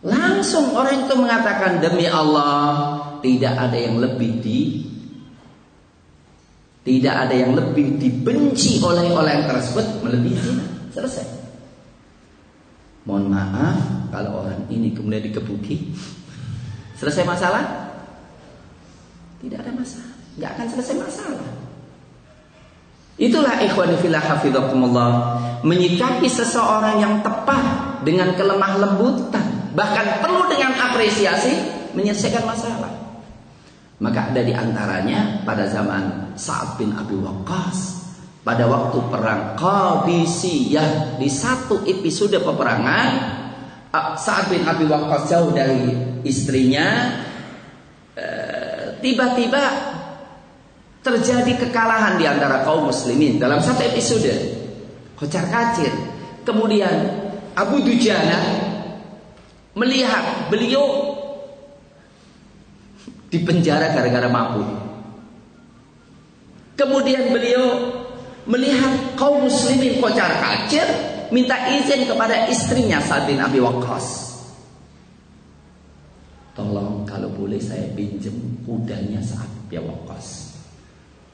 [0.00, 4.60] Langsung orang itu mengatakan demi Allah tidak ada yang lebih di
[6.80, 10.52] tidak ada yang lebih dibenci oleh orang tersebut melebihi.
[10.96, 11.26] Selesai.
[13.04, 15.92] Mohon maaf kalau orang ini kemudian dikebuki.
[17.00, 17.64] Selesai masalah?
[19.40, 20.12] Tidak ada masalah.
[20.36, 21.48] Nggak akan selesai masalah.
[23.16, 25.10] Itulah ikhwani fillah hafizakumullah
[25.64, 27.64] menyikapi seseorang yang tepat
[28.04, 31.52] dengan kelemah lembutan, bahkan perlu dengan apresiasi
[31.96, 32.92] menyelesaikan masalah.
[34.00, 38.00] Maka ada di antaranya pada zaman Sa'ad bin Abi Waqqas
[38.40, 43.08] pada waktu perang Qadisiyah di satu episode peperangan
[43.92, 47.18] Sa'ad bin Abi Waqqas jauh dari istrinya
[48.16, 49.62] eh, tiba-tiba
[51.00, 54.32] terjadi kekalahan di antara kaum muslimin dalam satu episode.
[55.16, 55.92] Kocar kacir.
[56.44, 56.96] Kemudian
[57.52, 58.40] Abu Dujana
[59.76, 61.16] melihat beliau
[63.28, 64.68] di penjara gara-gara mabuk.
[66.76, 67.92] Kemudian beliau
[68.48, 70.84] melihat kaum muslimin kocar kacir
[71.28, 74.29] minta izin kepada istrinya Sa'ad bin Abi Waqqas
[76.60, 78.36] tolong kalau boleh saya pinjam
[78.68, 80.50] kudanya Sa'ad bin Waqqas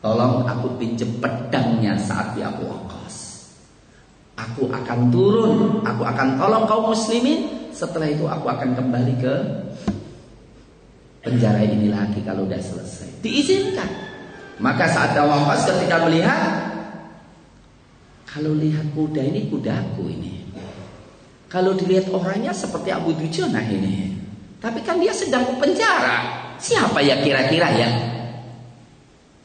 [0.07, 3.17] Tolong aku pinjam pedangnya saat di Abu Waqqas.
[4.39, 7.73] Aku akan turun, aku akan tolong kaum muslimin.
[7.75, 9.35] Setelah itu aku akan kembali ke
[11.27, 13.19] penjara ini lagi kalau udah selesai.
[13.19, 13.91] Diizinkan.
[14.63, 16.45] Maka saat Abu Waqqas ketika melihat
[18.31, 20.47] kalau lihat kuda ini kudaku ini.
[21.51, 24.16] Kalau dilihat orangnya seperti Abu Dujana ini.
[24.61, 26.17] Tapi kan dia sedang ke penjara.
[26.57, 27.91] Siapa ya kira-kira ya?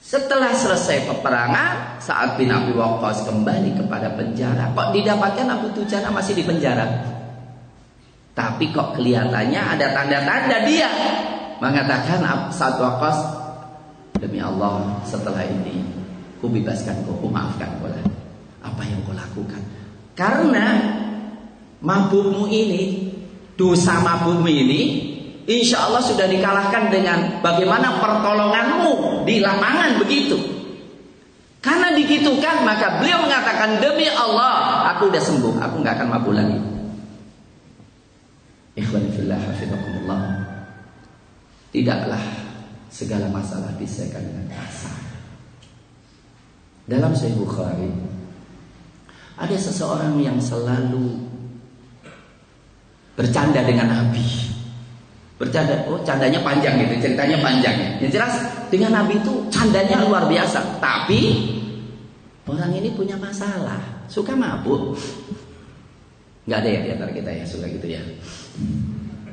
[0.02, 4.74] Setelah selesai peperangan, saat bin Abi Waqqas kembali kepada penjara.
[4.74, 6.88] Kok didapatkan Abu Tujana masih di penjara?
[8.32, 10.90] Tapi kok kelihatannya ada tanda-tanda dia
[11.62, 13.18] mengatakan saat Waqqas
[14.18, 15.84] demi Allah setelah ini
[16.42, 17.92] ku bebaskan kau, ku maafkan kau
[18.66, 19.62] Apa yang kau lakukan?
[20.18, 20.98] Karena
[21.82, 23.11] mabukmu ini,
[23.62, 24.82] dosa mabukmu ini
[25.46, 30.38] insya Allah sudah dikalahkan dengan bagaimana pertolonganmu di lapangan begitu.
[31.62, 36.58] Karena digitukan maka beliau mengatakan demi Allah aku udah sembuh, aku nggak akan mabuk lagi.
[38.82, 40.42] Ikhwan fillah hafizakumullah.
[41.70, 42.24] Tidaklah
[42.90, 44.98] segala masalah diselesaikan dengan kasar.
[46.90, 47.94] Dalam Sahih Bukhari
[49.38, 51.31] ada seseorang yang selalu
[53.22, 54.26] bercanda dengan Nabi.
[55.38, 57.90] Bercanda, oh candanya panjang gitu, ceritanya panjang ya.
[58.02, 58.34] Yang jelas
[58.74, 60.82] dengan Nabi itu candanya luar biasa.
[60.82, 61.22] Tapi
[62.50, 64.98] orang ini punya masalah, suka mabuk.
[66.50, 68.02] Gak ada ya di antara kita ya suka gitu ya.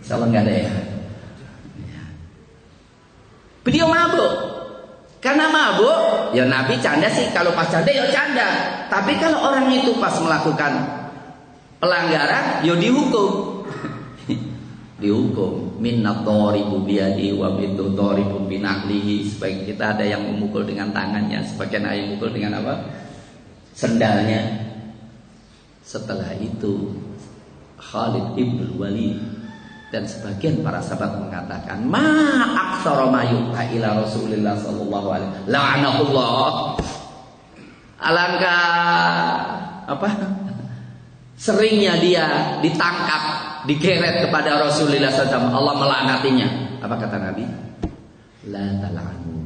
[0.05, 0.73] Salah nggak ada ya.
[3.65, 4.33] Beliau mabuk.
[5.19, 7.29] Karena mabuk, ya Nabi canda sih.
[7.37, 8.49] Kalau pas canda ya canda.
[8.89, 10.73] Tapi kalau orang itu pas melakukan
[11.83, 13.58] pelanggaran, ya dihukum
[14.99, 15.79] dihukum.
[15.79, 19.31] Minnat dharibu biyadi wa bidu dharibu binaklihi
[19.65, 22.75] kita ada yang memukul dengan tangannya sebagian ada memukul dengan apa?
[23.73, 24.67] Sendalnya.
[25.89, 26.93] Setelah itu
[27.81, 29.17] Khalid ibn Walid
[29.89, 32.05] dan sebagian para sahabat mengatakan ma
[32.45, 36.77] aktsara ma ila Rasulillah sallallahu alaihi la'anahullah.
[38.05, 38.63] Alangkah
[39.89, 40.09] apa?
[41.49, 46.49] Seringnya dia ditangkap digeret kepada Rasulullah SAW Allah melaknatinya
[46.81, 47.45] Apa kata Nabi?
[48.49, 49.45] La tal'anu.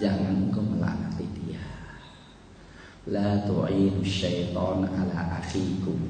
[0.00, 1.62] Jangan engkau melaknati dia.
[3.12, 6.00] La tu'inu syaitan ala akhikum.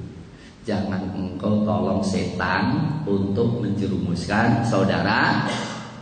[0.64, 5.50] Jangan engkau tolong setan untuk menjerumuskan saudara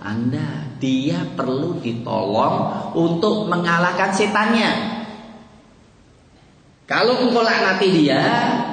[0.05, 0.69] Anda.
[0.77, 4.97] Dia perlu ditolong untuk mengalahkan setannya.
[6.85, 8.23] Kalau engkau laknati dia,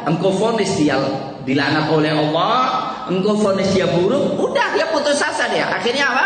[0.06, 1.00] engkau fonis dia
[1.44, 2.60] dilaknat oleh Allah,
[3.08, 5.68] engkau fonis dia buruk, udah dia putus asa dia.
[5.68, 6.26] Akhirnya apa?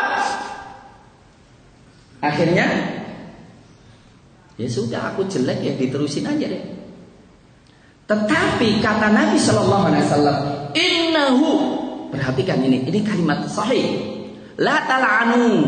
[2.22, 2.66] Akhirnya
[4.58, 6.64] ya sudah aku jelek ya diterusin aja deh.
[8.08, 10.38] Tetapi kata Nabi Shallallahu Alaihi Wasallam,
[10.72, 11.50] Innahu
[12.10, 14.16] perhatikan ini, ini kalimat sahih.
[14.58, 15.66] La tal'anu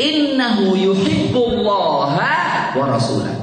[0.00, 2.32] innahu yuhibbullaha
[2.72, 3.34] wa rasulah.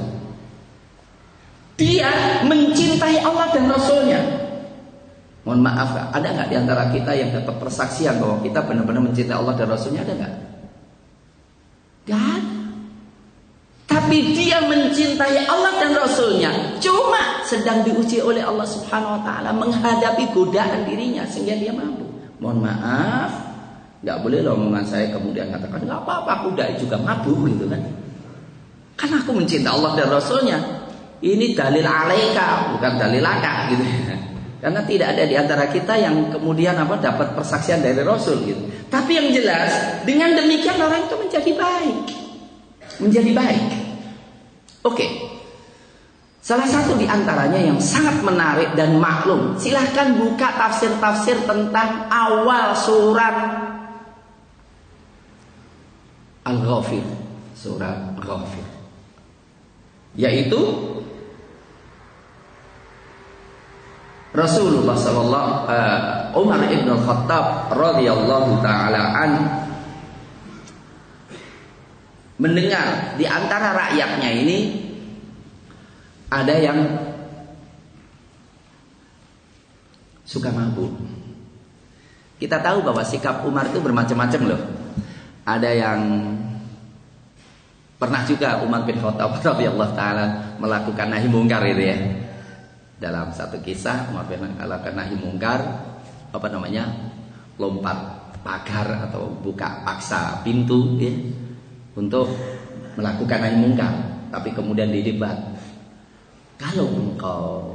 [1.78, 4.41] Dia mencintai Allah dan Rasulnya.
[5.42, 9.54] Mohon maaf, ada nggak di antara kita yang dapat persaksian bahwa kita benar-benar mencintai Allah
[9.58, 10.34] dan Rasulnya ada nggak?
[12.06, 12.40] Gak
[13.90, 16.78] Tapi dia mencintai Allah dan Rasulnya.
[16.78, 22.06] Cuma sedang diuji oleh Allah Subhanahu Wa Taala menghadapi godaan dirinya sehingga dia mampu.
[22.38, 23.30] Mohon maaf,
[24.06, 27.82] nggak boleh loh omongan saya kemudian katakan nggak apa-apa aku udah juga mabuk gitu kan.
[28.94, 30.58] Karena aku mencintai Allah dan Rasulnya.
[31.22, 33.82] Ini dalil alaika bukan dalil laka gitu.
[34.62, 38.62] Karena tidak ada di antara kita yang kemudian apa dapat persaksian dari Rasul gitu.
[38.86, 41.98] Tapi yang jelas dengan demikian orang itu menjadi baik.
[43.02, 43.64] Menjadi baik.
[44.86, 45.06] Oke.
[46.38, 49.58] Salah satu di antaranya yang sangat menarik dan maklum.
[49.58, 53.34] Silahkan buka tafsir-tafsir tentang awal surat
[56.46, 57.02] Al-Ghafir.
[57.58, 58.66] Surat Al-Ghafir.
[60.14, 60.60] Yaitu
[64.32, 65.98] Rasulullah sallallahu uh,
[66.40, 69.32] Umar ibn Khattab radhiyallahu taala an
[72.40, 74.58] mendengar di antara rakyatnya ini
[76.32, 76.80] ada yang
[80.24, 80.96] suka mabuk.
[82.40, 84.62] Kita tahu bahwa sikap Umar itu bermacam-macam loh.
[85.44, 86.00] Ada yang
[88.00, 92.21] pernah juga Umar bin Khattab radhiyallahu taala melakukan nahi mungkar itu ya
[93.02, 95.58] dalam satu kisah Umar bin Khattab nahi mungkar
[96.30, 96.86] apa namanya
[97.58, 97.98] lompat
[98.46, 101.10] pagar atau buka paksa pintu ya
[101.98, 102.30] untuk
[102.94, 103.92] melakukan nahi
[104.30, 105.34] tapi kemudian didebat.
[106.56, 107.74] Kalau engkau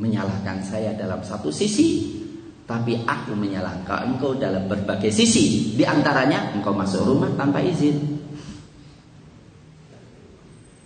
[0.00, 2.18] menyalahkan saya dalam satu sisi
[2.64, 8.17] tapi aku menyalahkan engkau dalam berbagai sisi di antaranya engkau masuk rumah tanpa izin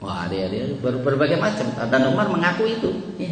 [0.02, 2.90] Wah, dia dia ber, berbagai macam dan Umar mengaku itu.
[3.22, 3.30] Ya.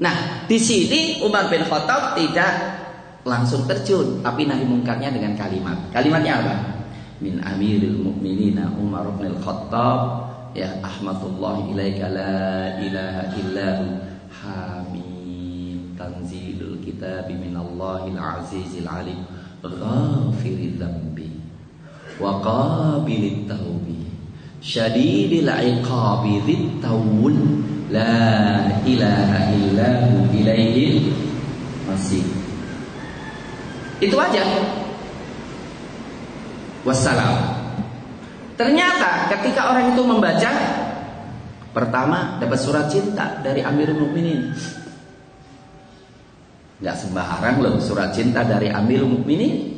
[0.00, 2.52] Nah, di sini Umar bin Khattab tidak
[3.24, 5.76] langsung terjun, tapi nahi mungkarnya dengan kalimat.
[5.92, 6.54] Kalimatnya apa?
[7.20, 13.86] Min Amiril Mukminina Umar bin Khattab ya ahmadullah ilaika la ilaha illahu
[14.34, 19.22] hamid tanzilul kitab min Allahil azizil alim
[19.62, 21.38] ghafiriz dzambi
[22.18, 23.99] wa qabilit taubi
[24.60, 27.36] syadidil iqabi dzit tawul
[27.88, 31.10] la ilaha illahu ilaihi
[31.88, 32.22] masih.
[33.98, 34.44] Itu aja.
[36.86, 37.60] Wassalam.
[38.56, 40.52] Ternyata ketika orang itu membaca
[41.72, 44.52] pertama dapat surat cinta dari Amirul Mukminin.
[46.80, 49.76] Nggak sembarang loh surat cinta dari Amirul Mukminin.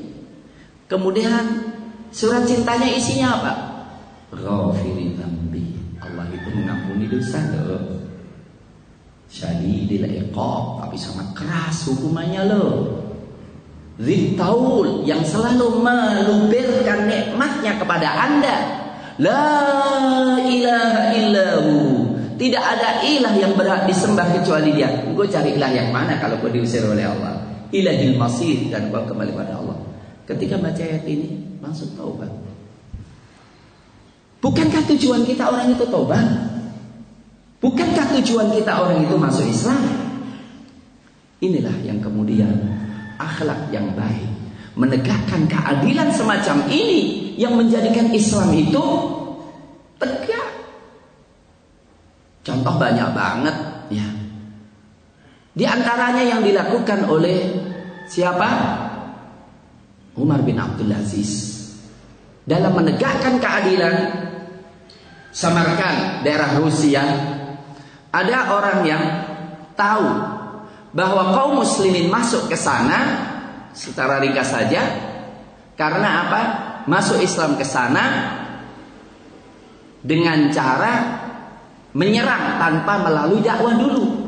[0.86, 1.74] Kemudian
[2.14, 3.71] surat cintanya isinya apa
[4.32, 8.02] Ghafiri dambi Allah itu mengampuni dosa loh
[9.32, 10.84] Syadidil iqab.
[10.84, 13.00] Tapi sangat keras hukumannya loh.
[13.96, 18.56] Zitaul yang selalu meluberkan nikmatnya kepada anda.
[19.16, 19.48] La
[20.36, 21.76] ilaha illahu.
[22.36, 24.90] Tidak ada ilah yang berhak disembah kecuali dia.
[25.16, 27.40] Gue cari ilah yang mana kalau gue diusir oleh Allah?
[27.72, 29.78] Ilahil masih dan gue kembali pada Allah.
[30.28, 32.51] Ketika baca ayat ini Langsung taubat
[34.42, 36.26] Bukankah tujuan kita orang itu tobat?
[37.62, 39.78] Bukankah tujuan kita orang itu masuk Islam?
[41.38, 42.50] Inilah yang kemudian
[43.22, 44.26] akhlak yang baik,
[44.74, 48.82] menegakkan keadilan semacam ini yang menjadikan Islam itu
[50.02, 50.50] tegak.
[52.42, 53.56] Contoh banyak banget
[53.94, 54.06] ya.
[55.54, 57.46] Di antaranya yang dilakukan oleh
[58.10, 58.50] siapa?
[60.18, 61.62] Umar bin Abdul Aziz
[62.42, 63.94] dalam menegakkan keadilan
[65.32, 67.00] Samarkand, daerah Rusia,
[68.12, 69.04] ada orang yang
[69.72, 70.06] tahu
[70.92, 73.32] bahwa kaum muslimin masuk ke sana
[73.72, 75.08] secara ringkas saja
[75.72, 76.40] Karena apa?
[76.84, 78.36] Masuk Islam ke sana
[80.04, 80.92] dengan cara
[81.96, 84.20] menyerang tanpa melalui dakwah dulu.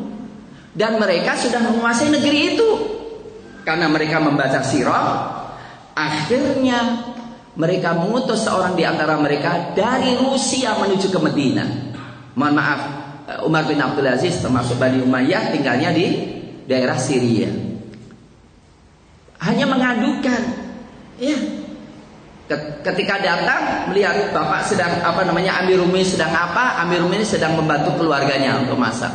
[0.75, 2.69] Dan mereka sudah menguasai negeri itu.
[3.63, 5.07] Karena mereka membaca sirah,
[5.95, 7.14] akhirnya
[7.55, 11.65] mereka mengutus seorang di antara mereka dari Rusia menuju ke Medina.
[12.35, 12.81] Mohon maaf,
[13.47, 16.07] Umar bin Abdul Aziz termasuk Bani Umayyah tinggalnya di
[16.67, 17.49] daerah Syria.
[19.39, 20.43] Hanya mengadukan,
[21.21, 21.39] ya.
[22.85, 27.97] Ketika datang melihat bapak sedang apa namanya Amir Umi sedang apa, Amir Umi sedang membantu
[27.97, 29.11] keluarganya untuk masak.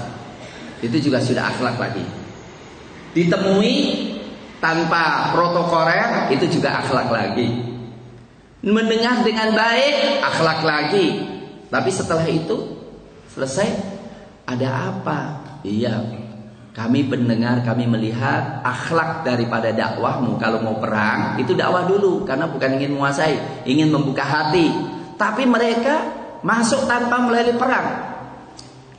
[0.81, 2.01] Itu juga sudah akhlak lagi.
[3.13, 3.75] Ditemui
[4.57, 7.68] tanpa protokoler itu juga akhlak lagi.
[8.59, 11.07] Mendengar dengan baik akhlak lagi.
[11.69, 12.75] Tapi setelah itu
[13.31, 13.71] selesai
[14.43, 15.19] ada apa?
[15.63, 16.01] Iya,
[16.73, 20.39] kami pendengar, kami melihat akhlak daripada dakwahmu.
[20.39, 22.23] Kalau mau perang, itu dakwah dulu.
[22.23, 24.71] Karena bukan ingin menguasai, ingin membuka hati.
[25.19, 26.07] Tapi mereka
[26.39, 27.87] masuk tanpa melalui perang.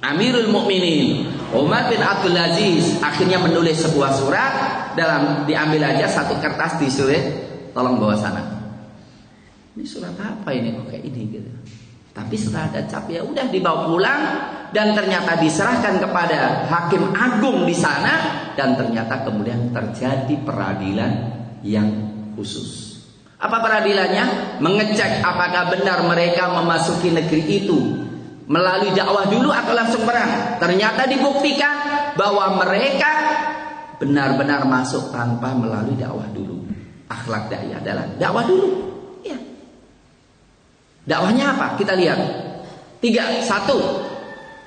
[0.00, 4.52] Amirul Mukminin Umar bin Abdul Aziz akhirnya menulis sebuah surat
[4.96, 7.20] dalam diambil aja satu kertas disulit
[7.76, 8.59] tolong bawa sana.
[9.78, 11.50] Ini surat apa ini kok kayak ini gitu.
[12.10, 14.22] Tapi setelah ada cap ya udah dibawa pulang
[14.74, 21.12] dan ternyata diserahkan kepada hakim agung di sana dan ternyata kemudian terjadi peradilan
[21.62, 21.86] yang
[22.34, 22.98] khusus.
[23.40, 24.58] Apa peradilannya?
[24.60, 27.78] Mengecek apakah benar mereka memasuki negeri itu
[28.50, 30.58] melalui dakwah dulu atau langsung perang.
[30.58, 31.74] Ternyata dibuktikan
[32.18, 33.10] bahwa mereka
[34.02, 36.58] benar-benar masuk tanpa melalui dakwah dulu.
[37.06, 38.89] Akhlak dai adalah dakwah dulu.
[41.10, 41.18] Ya.
[41.18, 41.66] Dakwahnya apa?
[41.74, 42.20] Kita lihat.
[43.02, 43.80] Tiga, satu,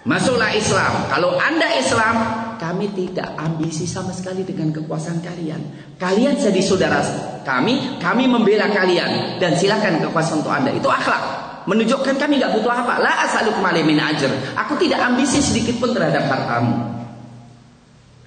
[0.03, 1.07] masuklah Islam.
[1.07, 2.15] Kalau anda Islam,
[2.59, 5.61] kami tidak ambisi sama sekali dengan kekuasaan kalian.
[5.95, 6.99] Kalian jadi saudara
[7.47, 10.73] kami, kami membela kalian dan silakan kekuasaan untuk anda.
[10.75, 12.99] Itu akhlak menunjukkan kami nggak butuh apa.
[12.99, 14.57] La asalukum min ajr.
[14.59, 17.05] Aku tidak ambisi sedikit pun terhadap hartamu.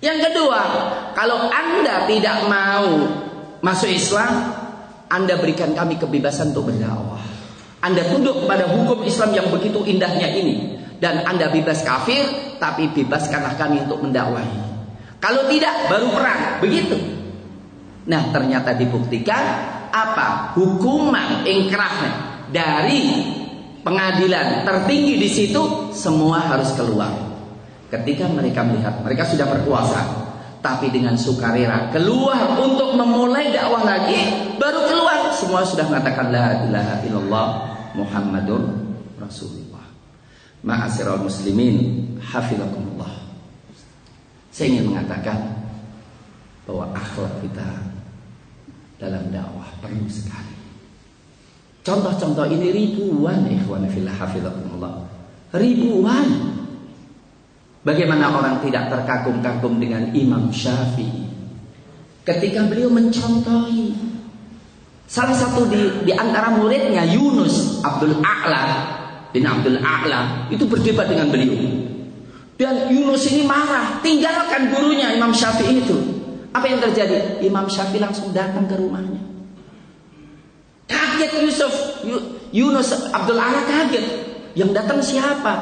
[0.01, 0.61] Yang kedua,
[1.19, 3.11] kalau Anda tidak mau
[3.65, 4.55] masuk Islam,
[5.11, 7.26] Anda berikan kami kebebasan untuk berdakwah.
[7.87, 12.25] Anda tunduk kepada hukum Islam yang begitu indahnya ini dan Anda bebas kafir,
[12.59, 14.67] tapi bebaskanlah kami untuk mendakwahi.
[15.23, 16.59] Kalau tidak, baru perang.
[16.59, 16.97] Begitu.
[18.11, 19.43] Nah, ternyata dibuktikan
[19.91, 20.55] apa?
[20.59, 22.11] Hukuman ingkrahnya
[22.51, 23.35] dari
[23.83, 27.13] pengadilan tertinggi di situ semua harus keluar.
[27.87, 30.01] Ketika mereka melihat mereka sudah berkuasa,
[30.59, 36.95] tapi dengan sukarela keluar untuk memulai dakwah lagi, baru keluar semua sudah mengatakan la ilaha
[37.07, 38.63] illallah Muhammadur
[39.17, 39.89] Rasulullah.
[40.61, 43.27] Ma'asyiral muslimin, hafizakumullah.
[44.53, 45.37] Saya ingin mengatakan
[46.69, 47.69] bahwa akhlak kita
[49.01, 50.57] dalam dakwah perlu sekali.
[51.87, 55.07] Contoh-contoh ini ribuan ikhwan fillah hafizakumullah.
[55.55, 56.29] Ribuan.
[57.87, 61.23] Bagaimana orang tidak terkagum-kagum dengan Imam Syafi'i
[62.27, 63.95] ketika beliau mencontohi
[65.07, 68.65] salah satu di, di antara muridnya Yunus Abdul A'la
[69.31, 71.57] bin Abdul A'la itu berdebat dengan beliau.
[72.57, 75.97] Dan Yunus ini marah, tinggalkan gurunya Imam Syafi'i itu.
[76.57, 77.45] Apa yang terjadi?
[77.45, 79.21] Imam Syafi'i langsung datang ke rumahnya.
[80.89, 81.73] Kaget Yusuf,
[82.57, 84.07] Yunus Abdul Ala kaget.
[84.57, 85.55] Yang datang siapa?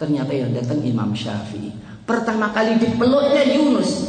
[0.00, 1.76] Ternyata yang datang Imam Syafi'i.
[2.08, 4.08] Pertama kali dipeluknya Yunus.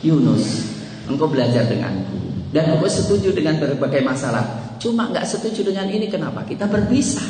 [0.00, 0.64] Yunus,
[1.04, 2.27] engkau belajar denganku.
[2.48, 4.76] Dan engkau setuju dengan berbagai masalah.
[4.80, 6.46] Cuma nggak setuju dengan ini kenapa?
[6.48, 7.26] Kita berpisah.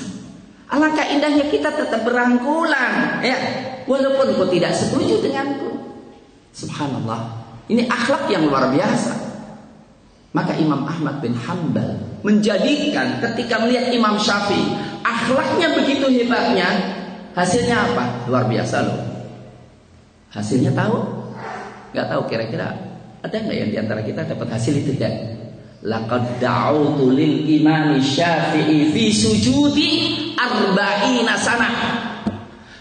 [0.69, 3.25] Alangkah indahnya kita tetap berangkulan.
[3.25, 3.39] Ya,
[3.89, 5.81] walaupun kau tidak setuju denganku.
[6.55, 7.49] Subhanallah.
[7.67, 9.29] Ini akhlak yang luar biasa.
[10.37, 16.69] Maka Imam Ahmad bin Hambal menjadikan ketika melihat Imam Syafi'i akhlaknya begitu hebatnya,
[17.33, 18.05] hasilnya apa?
[18.29, 19.01] Luar biasa loh.
[20.29, 21.01] Hasilnya tahu?
[21.97, 22.88] Gak tahu kira-kira
[23.19, 25.15] ada nggak yang di antara kita dapat hasil itu tidak?
[25.83, 29.91] Laqad da'utu lil imam Syafi'i fi sujudi
[30.35, 31.71] arba'ina sana.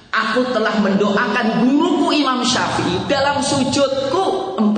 [0.09, 4.73] Aku telah mendoakan guruku Imam Syafi'i dalam sujudku 40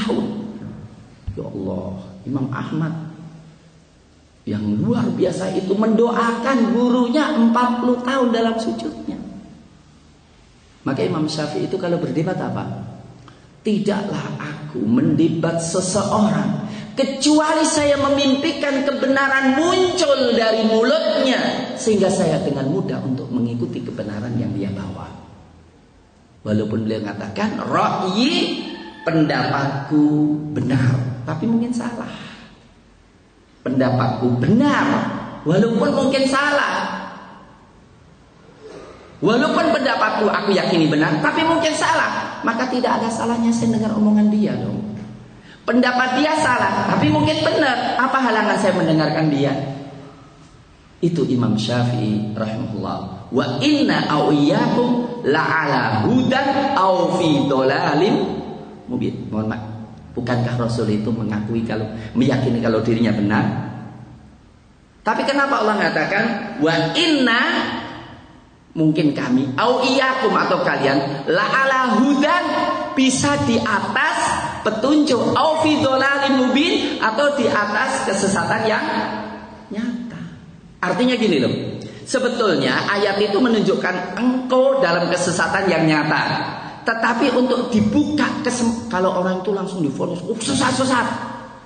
[0.00, 0.24] tahun.
[1.36, 1.92] Ya Allah,
[2.24, 2.92] Imam Ahmad
[4.48, 7.52] yang luar biasa itu mendoakan gurunya 40
[8.00, 9.20] tahun dalam sujudnya.
[10.88, 12.87] Maka Imam Syafi'i itu kalau berdebat apa?
[13.68, 16.64] Tidaklah aku mendebat seseorang
[16.96, 24.56] kecuali saya memimpikan kebenaran muncul dari mulutnya sehingga saya dengan mudah untuk mengikuti kebenaran yang
[24.56, 25.04] dia bawa.
[26.48, 28.64] Walaupun beliau mengatakan ra'yi
[29.04, 30.04] pendapatku
[30.56, 32.08] benar, tapi mungkin salah.
[33.68, 34.86] pendapatku benar
[35.44, 36.88] walaupun mungkin salah.
[39.20, 44.28] Walaupun pendapatku aku yakini benar, tapi mungkin salah, maka tidak ada salahnya saya dengar omongan
[44.28, 44.78] dia dong.
[45.68, 48.00] Pendapat dia salah, tapi mungkin benar.
[48.00, 49.52] Apa halangan saya mendengarkan dia?
[51.04, 53.28] Itu Imam Syafi'i rahimahullah.
[53.28, 58.16] Wa inna au iyyakum la'ala hudan au fi dolalim
[58.88, 59.28] mubin.
[59.28, 59.64] Mohon maaf.
[60.16, 61.86] Bukankah Rasul itu mengakui kalau
[62.16, 63.44] meyakini kalau dirinya benar?
[65.06, 66.24] Tapi kenapa Allah mengatakan
[66.58, 67.42] wa inna
[68.78, 72.44] mungkin kami au iyakum atau kalian la ala hudan
[72.94, 74.16] bisa di atas
[74.62, 75.82] petunjuk au fi
[76.38, 78.84] mubin atau di atas kesesatan yang
[79.74, 80.20] nyata.
[80.78, 81.54] Artinya gini loh.
[82.08, 86.22] Sebetulnya ayat itu menunjukkan engkau dalam kesesatan yang nyata.
[86.86, 91.04] Tetapi untuk dibuka kesem kalau orang itu langsung difonis, oh sesat sesat.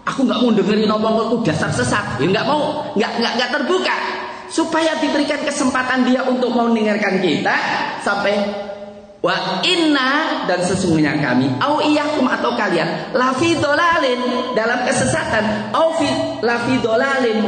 [0.03, 2.19] Aku nggak mau dengerin omonganku dasar sesat.
[2.19, 3.97] Ya nggak mau, nggak nggak nggak terbuka
[4.53, 7.57] supaya diberikan kesempatan dia untuk mau mendengarkan kita
[8.05, 8.37] sampai
[9.25, 16.09] wa inna dan sesungguhnya kami au iyakum atau kalian lafi dolalin dalam kesesatan au fi
[16.45, 17.41] lafi dolalin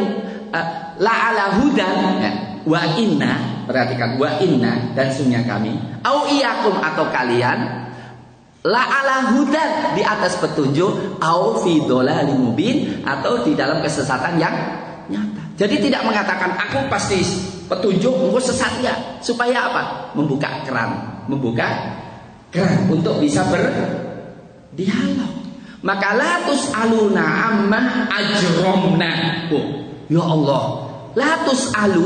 [0.48, 2.32] uh, la ala hudan ya.
[2.64, 5.76] wa inna perhatikan wa inna dan sesungguhnya kami
[6.08, 7.84] au iyakum atau kalian
[8.64, 11.84] la ala hudan di atas petunjuk au fi
[12.32, 14.56] mubin atau di dalam kesesatan yang
[15.12, 17.22] nyata jadi tidak mengatakan aku pasti
[17.70, 18.94] petunjuk, engkau sesat ya.
[19.22, 19.82] Supaya apa?
[20.18, 21.94] Membuka keran, membuka
[22.50, 25.32] keran untuk bisa berdialog.
[25.84, 29.12] Maka latus aluna amma ajromna.
[29.52, 29.66] Oh,
[30.10, 30.62] ya Allah,
[31.14, 32.04] latus alu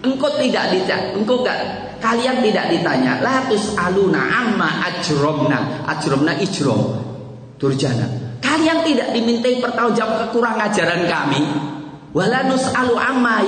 [0.00, 1.58] engkau tidak ditanya, engkau gak
[1.98, 6.94] kalian tidak ditanya latus aluna amma ajromna ajromna ijrom
[7.58, 11.42] durjana kalian tidak dimintai pertanggungjawab kekurangan ajaran kami
[12.16, 13.44] Wala nus'alu amma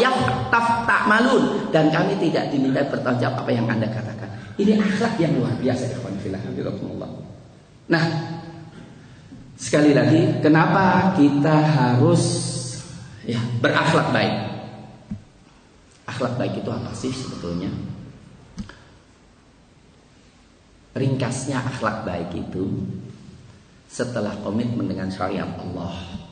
[0.84, 4.28] tak malun dan kami tidak diminta bertanggung jawab apa yang Anda katakan.
[4.60, 6.10] Ini akhlak yang luar biasa ikhwan.
[7.90, 8.04] Nah,
[9.56, 12.22] sekali lagi kenapa kita harus
[13.26, 14.34] ya berakhlak baik?
[16.06, 17.72] Akhlak baik itu apa sih sebetulnya?
[20.94, 22.66] Ringkasnya akhlak baik itu
[23.90, 26.29] setelah komitmen dengan syariat Allah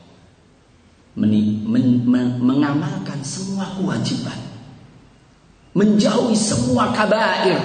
[1.16, 1.32] men,
[1.64, 4.36] men, men, mengamalkan semua kewajiban,
[5.72, 7.60] menjauhi semua kabair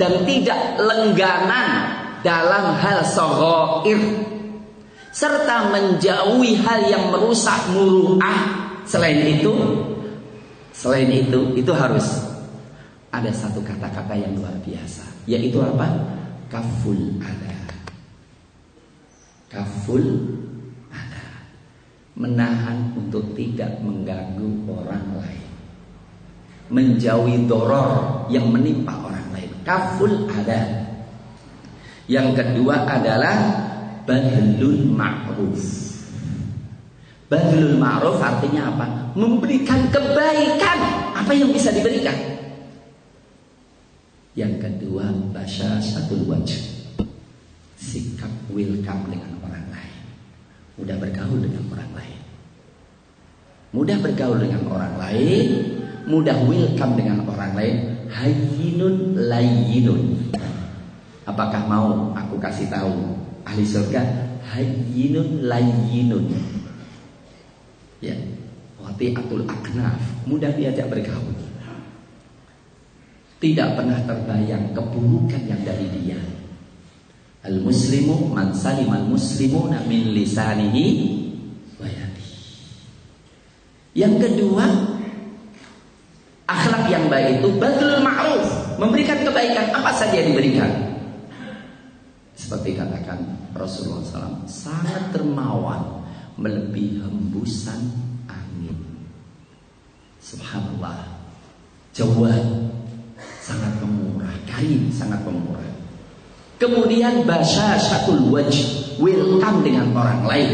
[0.00, 1.68] dan tidak lengganan
[2.24, 4.00] dalam hal sohoir
[5.10, 8.58] serta menjauhi hal yang merusak muruah.
[8.86, 9.52] Selain itu,
[10.74, 12.26] selain itu, itu harus
[13.10, 15.86] ada satu kata-kata yang luar biasa, yaitu apa?
[16.50, 17.54] Kaful ada.
[19.50, 20.02] Kaful
[22.14, 25.48] menahan untuk tidak mengganggu orang lain.
[26.70, 29.50] Menjauhi doror yang menimpa orang lain.
[29.66, 30.86] Kaful ada.
[32.06, 33.36] Yang kedua adalah
[34.06, 35.62] badlul ma'ruf.
[37.30, 38.86] Badlul ma'ruf artinya apa?
[39.18, 40.78] Memberikan kebaikan.
[41.14, 42.14] Apa yang bisa diberikan?
[44.38, 46.80] Yang kedua basya satu wajah
[47.80, 49.59] sikap welcome dengan orang
[50.80, 52.20] mudah bergaul dengan orang lain
[53.70, 55.46] Mudah bergaul dengan orang lain,
[56.10, 57.76] mudah welcome dengan orang lain,
[58.10, 60.34] hayyinun layyinun.
[61.22, 63.14] Apakah mau aku kasih tahu
[63.46, 64.02] ahli surga
[64.42, 66.34] hayyinun layyinun.
[68.02, 68.18] Ya,
[68.82, 71.38] wati atul aknaf, mudah diajak bergaul.
[73.38, 76.18] Tidak pernah terbayang keburukan yang dari dia.
[77.40, 81.20] Al muslimu man salimal muslimuna min lisanihi
[83.90, 84.64] yang kedua,
[86.46, 90.70] akhlak yang baik itu badul ma'ruf, memberikan kebaikan apa saja yang diberikan.
[92.38, 93.20] Seperti katakan
[93.52, 96.06] Rasulullah SAW, sangat termawan
[96.38, 97.92] melebihi hembusan
[98.30, 98.78] angin.
[100.22, 101.20] Subhanallah.
[101.90, 102.70] Jawab
[103.42, 105.59] sangat pemurah, kain sangat pemurah.
[106.60, 110.52] Kemudian bahasa satu wajh, welcome dengan orang lain.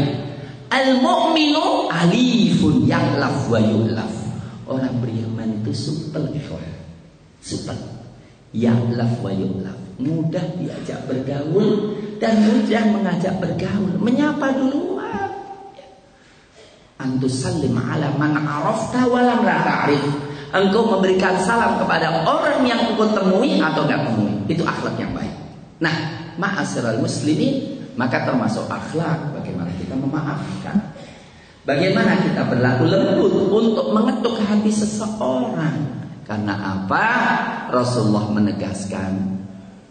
[0.71, 4.13] Al-mu'minu alifun yaklaf wa yulaf.
[4.71, 6.63] Orang beriman itu supel ikhwan.
[7.43, 7.75] Supel.
[8.55, 9.75] Yaklaf wa yulaf.
[9.99, 13.99] Mudah diajak bergaul dan mudah mengajak bergaul.
[13.99, 15.27] Menyapa duluan.
[17.03, 20.07] Antusallim ala man arafta walam la ta'rif.
[20.55, 24.31] Engkau memberikan salam kepada orang yang engkau temui atau enggak temui.
[24.47, 25.26] Itu akhlak yang baik.
[25.77, 25.95] Nah,
[26.41, 30.77] ma'asyiral muslimin maka termasuk akhlak bagaimana kita memaafkan.
[31.65, 36.07] Bagaimana kita berlaku lembut untuk mengetuk hati seseorang?
[36.23, 37.05] Karena apa?
[37.73, 39.41] Rasulullah menegaskan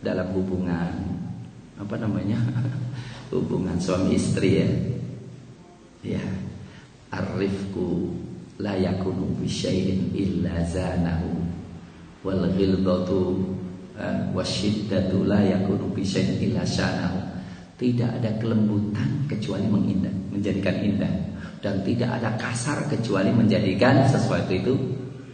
[0.00, 0.94] dalam hubungan
[1.76, 2.40] apa namanya?
[3.34, 4.70] hubungan suami istri ya.
[6.16, 6.26] Ya.
[7.10, 8.14] Arifku
[8.62, 11.42] la yakunu bi syai'in illa zanahu
[12.24, 13.55] wal ghilbatu
[14.32, 16.64] wasyiddatu la yakunu bi syai'in illa.
[17.76, 21.12] Tidak ada kelembutan kecuali mengindah, menjadikan indah
[21.60, 24.72] dan tidak ada kasar kecuali menjadikan sesuatu itu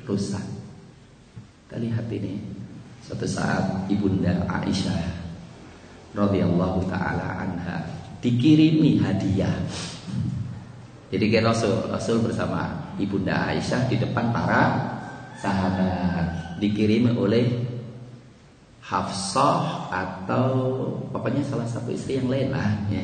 [0.07, 0.43] rusak.
[1.69, 2.41] Kita lihat ini.
[3.03, 5.03] Suatu saat ibunda Aisyah
[6.15, 7.83] radhiyallahu taala anha
[8.23, 9.55] dikirimi hadiah.
[11.11, 14.63] Jadi kayak Rasul, Rasul bersama ibunda Aisyah di depan para
[15.39, 17.62] sahabat dikirimi oleh
[18.93, 20.45] Hafsah atau
[21.09, 23.01] pokoknya salah satu istri yang lain lah ya.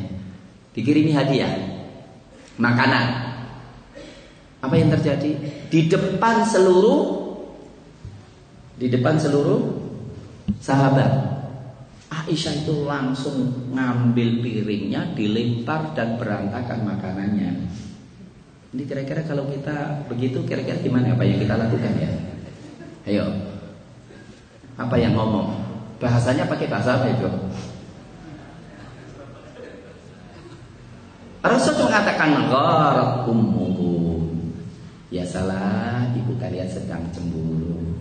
[0.77, 1.49] Dikirimi hadiah
[2.61, 3.07] makanan.
[4.61, 5.33] Apa yang terjadi?
[5.73, 7.25] Di depan seluruh
[8.77, 9.81] di depan seluruh
[10.61, 11.41] sahabat.
[12.09, 17.69] Aisyah itu langsung ngambil piringnya, dilempar dan berantakan makanannya.
[18.77, 22.13] Ini kira-kira kalau kita begitu kira-kira gimana apa yang kita lakukan ya?
[23.09, 23.27] Ayo.
[24.77, 25.68] Apa yang ngomong?
[25.99, 27.27] Bahasanya pakai bahasa apa itu?
[31.43, 34.31] Rasul mengatakan gharat ummuhu.
[35.09, 37.99] Ya salah, ibu kalian sedang cemburu.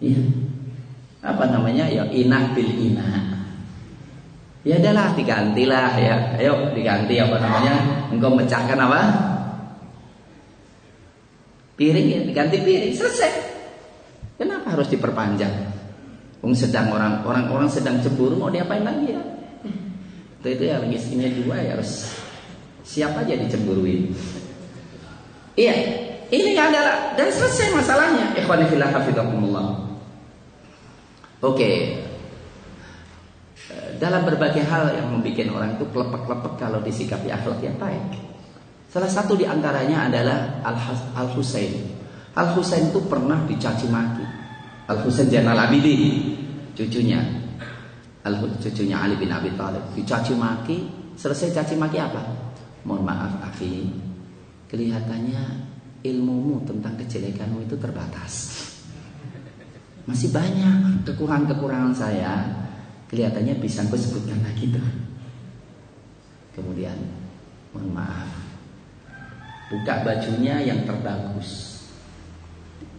[0.00, 0.22] Iya.
[1.20, 1.90] Apa namanya?
[1.90, 3.40] Ya inak bil inak.
[4.64, 6.16] Ya adalah digantilah ya.
[6.36, 7.74] Ayo diganti apa namanya?
[8.12, 9.00] Engkau mecahkan apa?
[11.80, 13.32] Piring ya, diganti piring, selesai.
[14.36, 15.79] Kenapa harus diperpanjang?
[16.40, 19.22] Wong sedang orang orang orang sedang cemburu mau diapain lagi ya?
[20.40, 22.08] Itu itu ya istrinya dua ya harus
[22.80, 24.08] siap aja dicemburuin.
[25.52, 25.74] Iya,
[26.32, 28.32] ini adalah dan selesai masalahnya.
[28.40, 29.84] Ikhwan fillah hafizakumullah.
[31.44, 32.00] Oke.
[34.00, 38.16] Dalam berbagai hal yang membuat orang itu kelepek-kelepek kalau disikapi akhlak yang baik.
[38.88, 41.84] Salah satu di antaranya adalah Al Husain.
[42.34, 44.19] Al Husain itu pernah dicaci maki.
[44.90, 46.34] Al Husain Jainal Abidin,
[46.74, 47.22] cucunya.
[48.26, 49.94] Al cucunya Ali bin Abi Thalib.
[49.94, 50.78] Dicaci maki
[51.14, 52.18] selesai caci maki apa?
[52.82, 53.86] Mohon maaf Afi.
[54.66, 55.70] Kelihatannya
[56.02, 58.66] ilmumu tentang kejelekanmu itu terbatas.
[60.10, 62.50] Masih banyak kekurangan-kekurangan saya.
[63.06, 64.90] Kelihatannya bisa gue sebutkan lagi tuh.
[66.58, 66.98] Kemudian
[67.70, 68.30] mohon maaf.
[69.70, 71.78] Buka bajunya yang terbagus.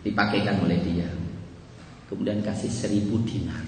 [0.08, 1.21] Dipakaikan oleh dia
[2.12, 3.64] kemudian kasih seribu dinar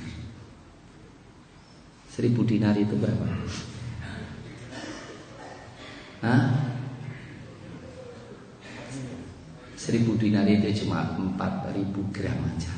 [2.13, 3.25] Seribu dinar itu berapa?
[6.21, 6.45] Hah?
[9.73, 12.69] Seribu dinar itu cuma empat ribu gram aja.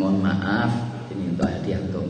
[0.00, 0.72] Mohon maaf,
[1.12, 2.08] ini untuk hadiah untuk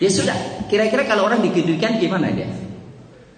[0.00, 0.34] Ya sudah,
[0.72, 2.48] kira-kira kalau orang digedukan gimana dia?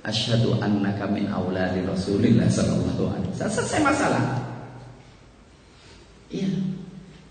[0.06, 3.50] Asyhadu annaka min auladi Rasulillah sallallahu alaihi wasallam.
[3.50, 4.22] Selesai masalah.
[6.30, 6.50] Iya.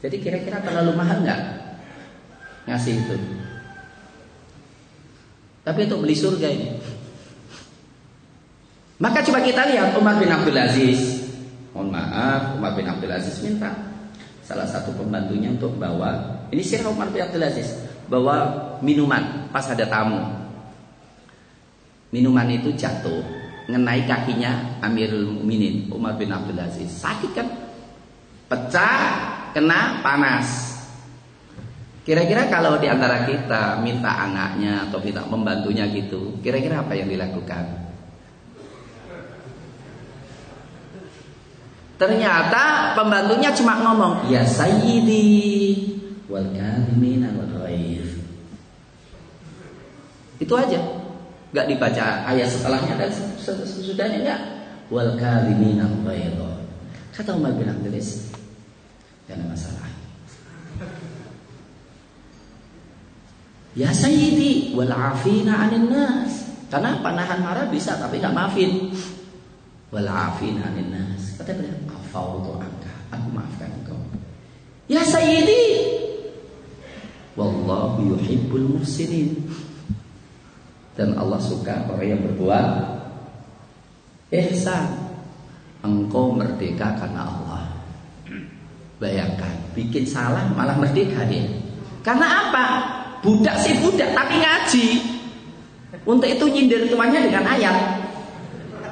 [0.05, 1.41] Jadi kira-kira terlalu mahal nggak
[2.69, 3.15] ngasih itu?
[5.65, 6.69] Tapi untuk beli surga ini.
[9.01, 11.25] Maka coba kita lihat Umar bin Abdul Aziz.
[11.73, 13.73] Mohon maaf, Umar bin Abdul Aziz minta
[14.45, 16.45] salah satu pembantunya untuk bawa.
[16.53, 17.75] Ini sirah Umar bin Abdul Aziz
[18.05, 20.21] bawa minuman pas ada tamu.
[22.13, 23.25] Minuman itu jatuh,
[23.67, 26.87] ngenai kakinya Amirul Mukminin Umar bin Abdul Aziz.
[26.93, 27.64] Sakit kan?
[28.45, 29.01] Pecah
[29.57, 30.77] kena panas.
[32.05, 37.65] Kira-kira kalau di antara kita minta anaknya atau minta membantunya gitu, kira-kira apa yang dilakukan?
[41.95, 48.05] Ternyata pembantunya cuma ngomong, "Ya sayyidi wal kalimina wal ghair."
[50.37, 50.77] Itu aja.
[51.55, 54.41] Gak dibaca ayat setelahnya dan sesudahnya enggak.
[54.91, 56.64] Wal kalimina wal.
[57.15, 59.87] Kata Umar bin Abdul Gak ada masalah.
[63.75, 66.51] Ya sayyidi wal afina 'anil nas.
[66.67, 68.91] Karena panahan marah bisa tapi nggak maafin.
[69.95, 71.39] Wal afina nas.
[71.39, 73.99] Kata beliau, "Afautu anka." Aku maafkan engkau.
[74.91, 75.87] Ya sayyidi.
[77.39, 79.43] Wallahu yuhibbul muhsinin.
[80.95, 82.67] Dan Allah suka orang yang berbuat
[84.31, 85.04] ihsan.
[85.85, 87.63] Engkau merdeka karena Allah.
[88.97, 91.45] Bayangkan, bikin salah malah merdeka dia.
[92.01, 92.65] Karena apa?
[93.21, 94.85] Budak sih budak tapi ngaji.
[96.05, 97.77] Untuk itu nyindir tuannya dengan ayat.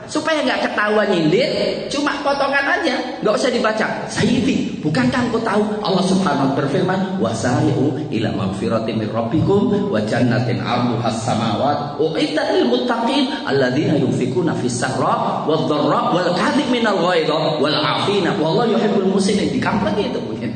[0.05, 1.49] Supaya nggak ketahuan nyindir,
[1.89, 3.87] cuma potongan aja, nggak usah dibaca.
[4.05, 11.07] Sayyidi, bukankah engkau tahu Allah Subhanahu berfirman, "Wasari'u ila magfiratin min rabbikum wa jannatin 'arduha
[11.07, 18.35] as-samawat u'iddat lil muttaqin alladzina yunfikuna fis sarra wad dharra wal kadhiminal ghaidha wal 'afina
[18.35, 20.51] wallahu yuhibbul muslimin." Di kampung itu mungkin.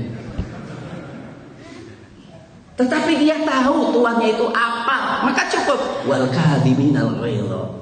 [2.78, 7.74] Tetapi dia tahu tuannya itu apa, maka cukup wal kadhiminal ghaidha.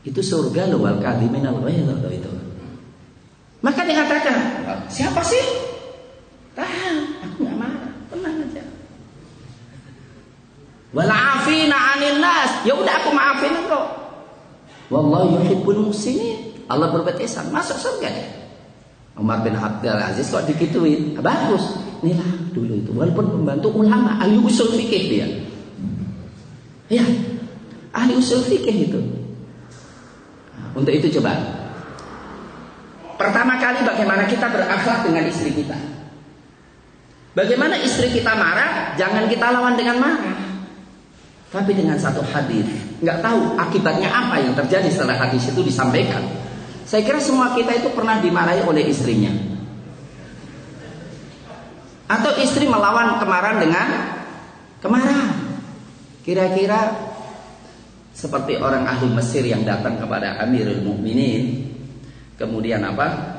[0.00, 2.39] Itu surga loh wal kadhimin al loh itu.
[3.60, 4.36] Maka dia katakan,
[4.88, 5.44] siapa sih?
[6.56, 6.94] Tahan,
[7.28, 8.64] aku nggak marah, tenang aja.
[10.90, 12.66] Wal afina 'anil nas.
[12.66, 13.84] Ya udah aku maafin engkau.
[14.90, 16.66] Wallahu yuhibbul muslimin.
[16.66, 18.26] Allah berbuat ihsan, masuk surga ya.
[19.20, 21.20] Umar bin Abdul Aziz kok dikituin?
[21.20, 21.76] Bagus.
[22.00, 22.90] Inilah dulu itu.
[22.96, 25.28] Walaupun pembantu ulama, ahli usul fikih dia.
[26.88, 27.04] Ya,
[27.92, 29.00] ahli usul fikih itu.
[30.72, 31.59] Untuk itu coba.
[33.20, 35.76] Pertama kali bagaimana kita berakhlak dengan istri kita.
[37.36, 40.40] Bagaimana istri kita marah, jangan kita lawan dengan marah.
[41.52, 42.64] Tapi dengan satu hadis,
[43.04, 46.24] nggak tahu akibatnya apa yang terjadi setelah hadis itu disampaikan.
[46.88, 49.36] Saya kira semua kita itu pernah dimarahi oleh istrinya.
[52.08, 53.86] Atau istri melawan kemarahan dengan
[54.80, 55.60] kemarahan.
[56.24, 57.12] Kira-kira
[58.16, 61.69] seperti orang ahli Mesir yang datang kepada Amirul Mukminin
[62.40, 63.36] kemudian apa?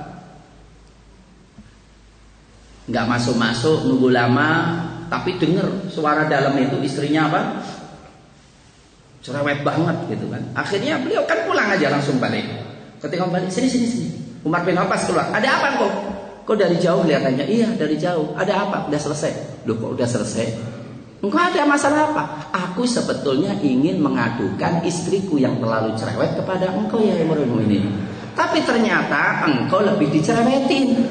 [2.86, 4.49] Nggak masuk-masuk nunggu lama
[5.10, 6.78] tapi dengar suara dalam itu.
[6.86, 7.41] Istrinya apa?
[9.26, 10.45] Cerewet banget gitu kan.
[10.54, 12.45] Akhirnya beliau kan pulang aja langsung balik.
[13.02, 14.10] Ketika balik sini sini sini.
[14.45, 15.28] Umar bin Khattab keluar.
[15.34, 15.93] Ada apa kok?
[16.45, 17.45] Kok dari jauh kelihatannya?
[17.45, 18.34] Iya dari jauh.
[18.38, 18.78] Ada apa?
[18.89, 19.66] Udah selesai?
[19.66, 20.45] Loh kok udah selesai?
[21.22, 22.24] Engkau ada masalah apa?
[22.49, 27.93] Aku sebetulnya ingin mengadukan istriku yang terlalu cerewet kepada engkau ya Imrul ini.
[28.32, 31.04] Tapi ternyata engkau lebih dicerewetin.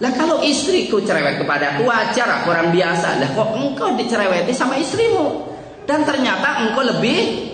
[0.00, 3.20] Lah kalau istriku cerewet kepada aku wajar aku orang biasa.
[3.20, 5.52] Lah kok engkau dicereweti sama istrimu?
[5.84, 7.50] Dan ternyata engkau lebih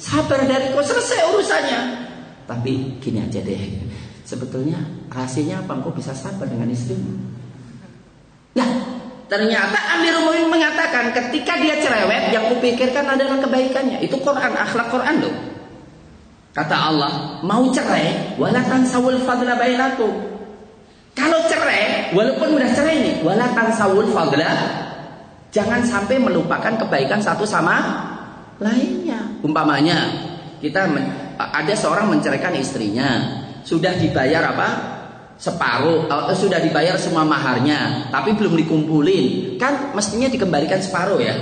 [0.00, 1.80] sabar dari kau selesai urusannya.
[2.48, 3.62] Tapi gini aja deh.
[4.24, 4.80] Sebetulnya
[5.12, 7.12] rahasianya apa engkau bisa sabar dengan istrimu?
[8.56, 8.70] Nah,
[9.24, 14.04] Ternyata Amirul Mukminin mengatakan ketika dia cerewet yang kupikirkan adalah kebaikannya.
[14.04, 15.34] Itu Quran, akhlak Quran loh.
[16.54, 20.14] Kata Allah, mau cerai, walatan sawul fadla bainakum.
[21.10, 24.54] Kalau cerai, walaupun udah cerai nih, walatan sawul fadla,
[25.50, 28.06] jangan sampai melupakan kebaikan satu sama
[28.62, 29.34] lainnya.
[29.42, 30.14] Umpamanya,
[30.62, 30.86] kita
[31.34, 34.94] ada seorang menceraikan istrinya, sudah dibayar apa?
[35.34, 41.34] separuh atau sudah dibayar semua maharnya tapi belum dikumpulin kan mestinya dikembalikan separuh ya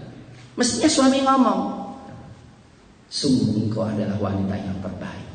[0.60, 1.79] mestinya suami ngomong
[3.10, 5.28] sungguh engkau adalah wanita yang terbaik.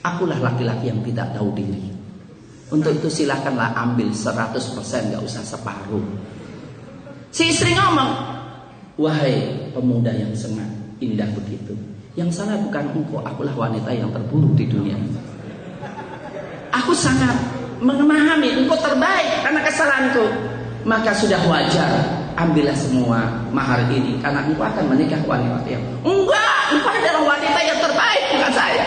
[0.00, 1.92] Akulah laki-laki yang tidak tahu diri.
[2.72, 6.02] Untuk itu silahkanlah ambil 100% gak usah separuh.
[7.30, 8.10] Si istri ngomong
[8.96, 10.66] wahai pemuda yang sangat
[10.98, 11.76] indah begitu.
[12.16, 14.96] Yang salah bukan engkau akulah wanita yang terburuk di dunia.
[16.72, 17.36] Aku sangat
[17.78, 20.24] memahami engkau terbaik karena kesalahanku.
[20.86, 21.92] Maka sudah wajar
[22.36, 27.78] ambillah semua mahar ini karena engkau akan menikah wanita yang enggak, engkau adalah wanita yang
[27.80, 28.86] terbaik bukan saya.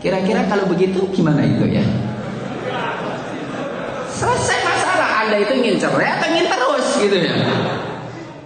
[0.00, 1.84] Kira-kira kalau begitu gimana itu ya?
[4.08, 5.26] Selesai masalah.
[5.26, 7.34] Anda itu ingin cerai atau ingin terus gitu ya?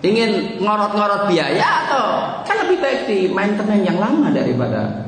[0.05, 2.05] Ingin ngorot-ngorot biaya atau
[2.43, 5.05] kan lebih baik di maintenance yang lama daripada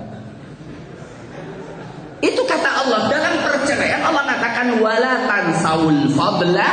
[2.24, 6.70] itu kata Allah dalam perceraian Allah katakan wala tansawul fadla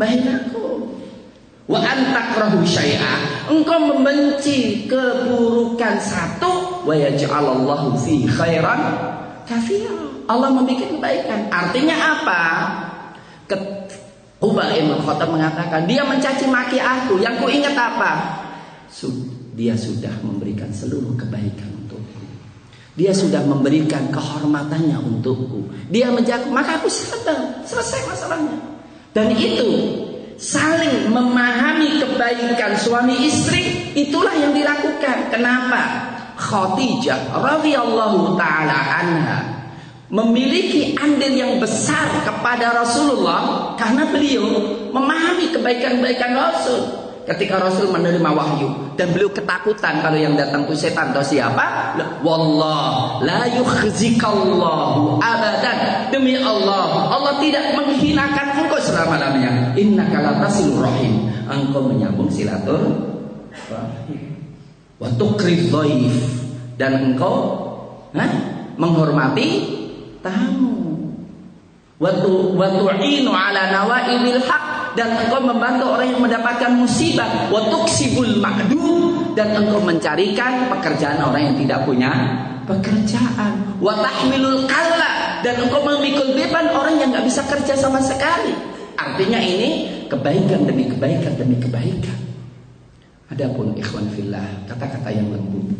[0.00, 0.61] bainakum.
[1.72, 3.48] Wa antakrahu syai'a.
[3.48, 8.80] Engkau membenci keburukan satu wa yaj'alallahu fi khairan
[9.48, 9.96] katsira.
[10.28, 11.48] Allah membuat kebaikan.
[11.48, 12.42] Artinya apa?
[14.42, 17.24] Ubah Ibn Khattab mengatakan dia mencaci maki aku.
[17.24, 18.12] Yang ku ingat apa?
[19.56, 21.72] Dia sudah memberikan seluruh kebaikan
[22.92, 25.64] dia sudah memberikan kehormatannya untukku.
[25.88, 28.60] Dia menjaga, maka aku sadar, selesai masalahnya.
[29.16, 29.68] Dan itu
[30.42, 35.30] saling memahami kebaikan suami istri, itulah yang dilakukan.
[35.30, 36.10] Kenapa?
[36.34, 39.38] Khadijah radhiyallahu taala anha
[40.12, 44.44] memiliki andil yang besar kepada Rasulullah karena beliau
[44.90, 47.01] memahami kebaikan-kebaikan Rasul.
[47.22, 51.94] Ketika Rasul menerima wahyu dan beliau ketakutan kalau yang datang itu setan atau siapa?
[52.26, 56.10] Wallah la yukhzikallahu abadan.
[56.10, 59.70] Demi Allah, Allah tidak menghinakan engkau selama-lamanya.
[59.78, 61.30] Innaka la tasilur rahim.
[61.46, 62.90] Engkau menyambung silatur
[65.02, 65.66] Wa tukri
[66.78, 67.34] dan engkau
[68.14, 68.26] ha?
[68.78, 69.48] menghormati
[70.22, 70.74] tamu.
[72.02, 77.48] Wa tu'inu ala nawaibil haq dan engkau membantu orang yang mendapatkan musibah.
[77.48, 79.32] Wa tuksibul ma'dum.
[79.32, 82.12] Dan engkau mencarikan pekerjaan orang yang tidak punya
[82.68, 83.80] pekerjaan.
[83.80, 85.40] Wa tahmilul kalla.
[85.40, 88.52] Dan engkau memikul beban orang yang nggak bisa kerja sama sekali.
[88.94, 92.20] Artinya ini kebaikan demi kebaikan demi kebaikan.
[93.32, 95.72] Adapun ikhwan fillah kata-kata yang lembut.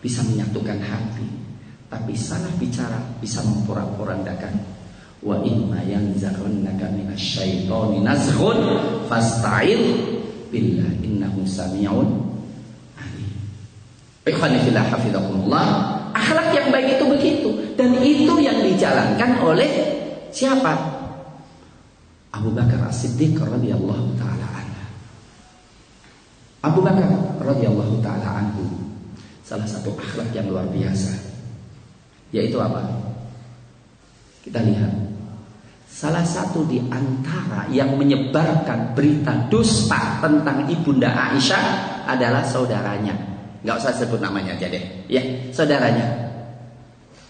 [0.00, 1.44] Bisa menyatukan hati
[1.94, 4.50] tapi salah bicara bisa memporak-porandakan
[5.24, 8.60] wa imma yanzaghannaka minasyaitani nazghun
[9.08, 9.80] fasta'id
[10.52, 12.08] billah innahu samiun
[13.00, 13.32] alim.
[14.28, 15.66] Ikhwani fillah hafizakumullah.
[16.14, 19.70] Akhlak yang baik itu begitu dan itu yang dijalankan oleh
[20.28, 20.76] siapa?
[22.30, 24.84] Abu Bakar As-Siddiq radhiyallahu taala anhu.
[26.62, 27.10] Abu Bakar
[27.40, 28.68] radhiyallahu taala anhu
[29.40, 31.16] salah satu akhlak yang luar biasa
[32.30, 32.84] yaitu apa?
[34.44, 35.13] Kita lihat
[35.94, 41.62] Salah satu di antara yang menyebarkan berita dusta tentang ibunda Aisyah
[42.10, 43.14] adalah saudaranya.
[43.62, 45.06] Gak usah sebut namanya aja deh.
[45.06, 45.22] Ya,
[45.54, 46.02] saudaranya.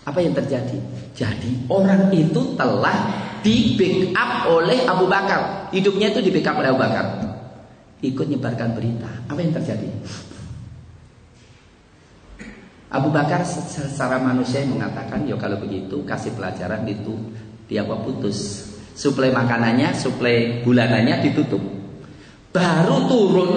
[0.08, 0.80] Apa yang terjadi?
[1.12, 3.12] Jadi orang itu telah
[3.44, 5.68] di backup oleh Abu Bakar.
[5.68, 7.06] Hidupnya itu di backup oleh Abu Bakar.
[8.00, 9.12] Ikut nyebarkan berita.
[9.28, 9.92] Apa yang terjadi?
[12.88, 17.12] Abu Bakar secara manusia mengatakan, ya kalau begitu kasih pelajaran itu
[17.68, 18.70] dia apa putus.
[18.94, 21.60] Suplai makanannya suplai bulanannya ditutup.
[22.54, 23.52] Baru turun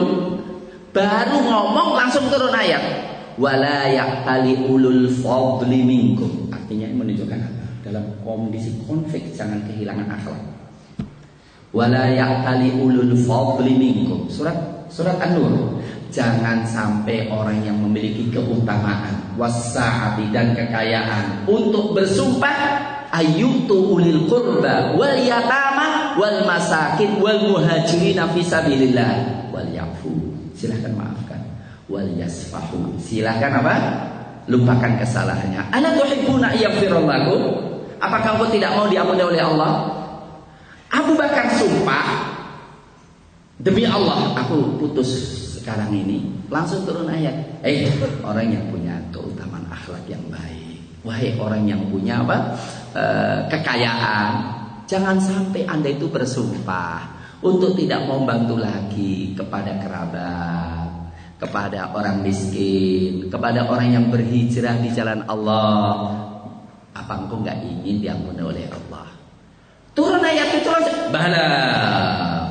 [0.90, 2.82] baru ngomong langsung turun ayat.
[3.38, 6.50] Wala yaqtali ulul fadli minkum.
[6.50, 7.66] Artinya menunjukkan apa?
[7.86, 10.44] Dalam kondisi konflik jangan kehilangan akhlak.
[11.70, 14.26] Wala yaqtali ulul fadli minkum.
[14.34, 15.78] Surat surat an-nur.
[16.10, 25.18] Jangan sampai orang yang memiliki keutamaan wasaati dan kekayaan untuk bersumpah ayyutu ulil qurba wal
[25.18, 29.12] yatama wal masakin wal muhajirin fi sabilillah.
[29.54, 30.12] Wal yafu.
[30.58, 31.42] Silahkan maafkan.
[31.88, 32.98] Wal yasfahu.
[33.00, 33.76] Silahkan apa?
[34.48, 35.72] Lupakan kesalahannya.
[35.76, 37.34] Ana tuhibbuna yaghfirallahu?
[37.98, 39.72] Apakah engkau tidak mau diampuni oleh Allah?
[40.94, 42.32] Abu Bakar sumpah
[43.60, 45.10] demi Allah aku putus
[45.60, 46.32] sekarang ini.
[46.48, 47.92] Langsung turun ayat eh
[48.24, 50.80] orang yang punya keutamaan akhlak yang baik.
[51.04, 52.56] Wahai orang yang punya apa
[52.98, 54.58] Eh, kekayaan.
[54.90, 57.06] Jangan sampai Anda itu bersumpah
[57.46, 64.90] untuk tidak mau bantu lagi kepada kerabat, kepada orang miskin, kepada orang yang berhijrah di
[64.98, 66.10] jalan Allah.
[66.98, 69.06] Apa engkau nggak ingin diampuni oleh Allah?
[69.94, 70.74] Turun ayat itu.
[71.14, 71.50] Bala,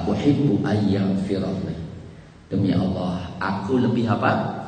[0.07, 1.75] uhibbu ayyam firalli.
[2.47, 4.63] Demi Allah, aku lebih apa?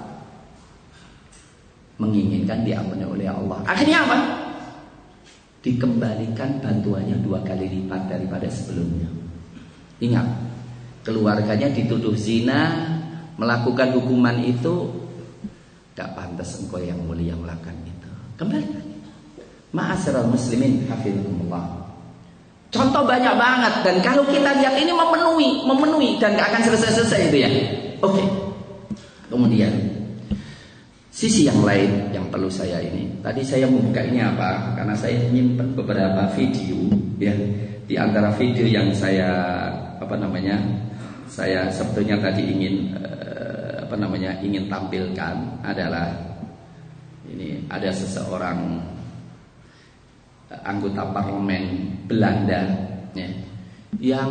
[2.03, 3.63] Menginginkan diampuni oleh Allah.
[3.63, 4.48] Akhirnya apa?
[5.69, 9.05] Dikembalikan bantuannya dua kali lipat daripada sebelumnya.
[10.01, 10.27] Ingat,
[11.05, 12.89] keluarganya dituduh zina,
[13.37, 14.89] melakukan hukuman itu
[15.93, 18.11] gak pantas engkau yang mulia melakukan itu.
[18.41, 18.89] Kembali.
[19.77, 21.93] Ma'asyiral muslimin hafizkumullah.
[22.73, 27.37] Contoh banyak banget dan kalau kita lihat ini memenuhi, memenuhi dan gak akan selesai-selesai itu
[27.45, 27.51] ya.
[28.01, 28.17] Oke.
[28.17, 28.27] Okay.
[29.29, 29.73] Kemudian
[31.19, 33.11] Sisi yang lain yang perlu saya ini.
[33.19, 34.79] Tadi saya membuka ini apa?
[34.79, 36.79] Karena saya menyimpan beberapa video
[37.19, 37.35] ya.
[37.91, 39.27] Di antara video yang saya
[39.99, 40.63] apa namanya?
[41.27, 44.39] Saya sebetulnya tadi ingin eh, apa namanya?
[44.47, 46.07] ingin tampilkan adalah
[47.27, 48.79] ini ada seseorang
[50.55, 52.63] eh, anggota parlemen Belanda
[53.19, 53.27] ya,
[53.99, 54.31] yang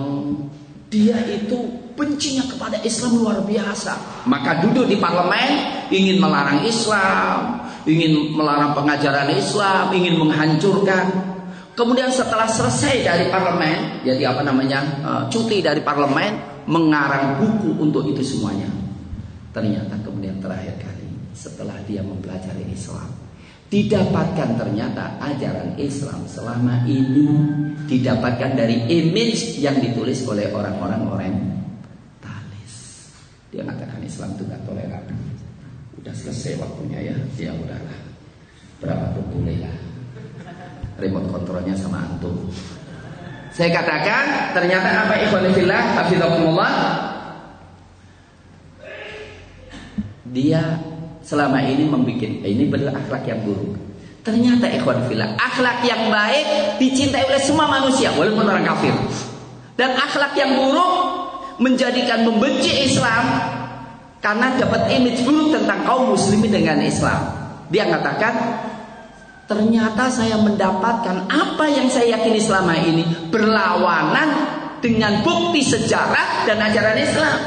[0.88, 1.68] dia itu
[1.98, 4.24] bencinya kepada Islam luar biasa.
[4.30, 11.34] Maka duduk di parlemen ingin melarang Islam, ingin melarang pengajaran Islam, ingin menghancurkan.
[11.74, 18.06] Kemudian setelah selesai dari parlemen, jadi apa namanya uh, cuti dari parlemen, mengarang buku untuk
[18.06, 18.70] itu semuanya.
[19.54, 23.10] Ternyata kemudian terakhir kali setelah dia mempelajari Islam,
[23.70, 27.30] didapatkan ternyata ajaran Islam selama ini
[27.86, 31.57] didapatkan dari image yang ditulis oleh orang-orang orientalis.
[33.58, 35.02] Dia mengatakan Islam itu gak toleran.
[35.98, 37.98] Udah selesai waktunya ya, ya udahlah.
[38.78, 39.76] Berapa pun boleh lah.
[41.02, 42.54] Remote kontrolnya sama antum.
[43.50, 46.74] Saya katakan ternyata apa ikhwanillah hafizakumullah
[50.30, 50.62] dia
[51.26, 53.74] selama ini membuat eh, ini benar akhlak yang buruk.
[54.22, 58.94] Ternyata ikhwan fillah, akhlak yang baik dicintai oleh semua manusia walaupun orang kafir.
[59.74, 61.07] Dan akhlak yang buruk
[61.58, 63.24] menjadikan membenci Islam
[64.22, 67.22] karena dapat image buruk tentang kaum muslimin dengan Islam.
[67.70, 68.34] Dia mengatakan,
[69.46, 74.30] ternyata saya mendapatkan apa yang saya yakini selama ini berlawanan
[74.80, 77.40] dengan bukti sejarah dan ajaran Islam.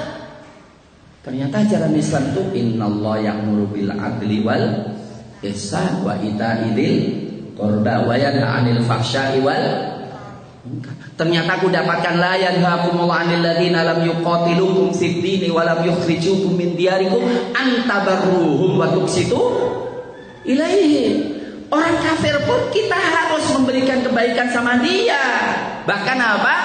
[1.20, 4.96] Ternyata ajaran Islam itu innallah ya'muru bil adli wal
[5.44, 6.96] ihsan wa ita'idil
[7.54, 9.64] qurba wa yanha 'anil fahsya'i wal
[11.20, 16.72] Ternyata aku dapatkan la yanhaakumullahu 'anil ladzina lam yuqatilukum fid dini wa lam yukhrijukum min
[16.72, 17.20] diyarikum
[17.52, 19.36] an tabarruhum wa tuqsitu
[20.48, 21.36] ilaihi.
[21.68, 25.20] Orang kafir pun kita harus memberikan kebaikan sama dia.
[25.84, 26.56] Bahkan apa?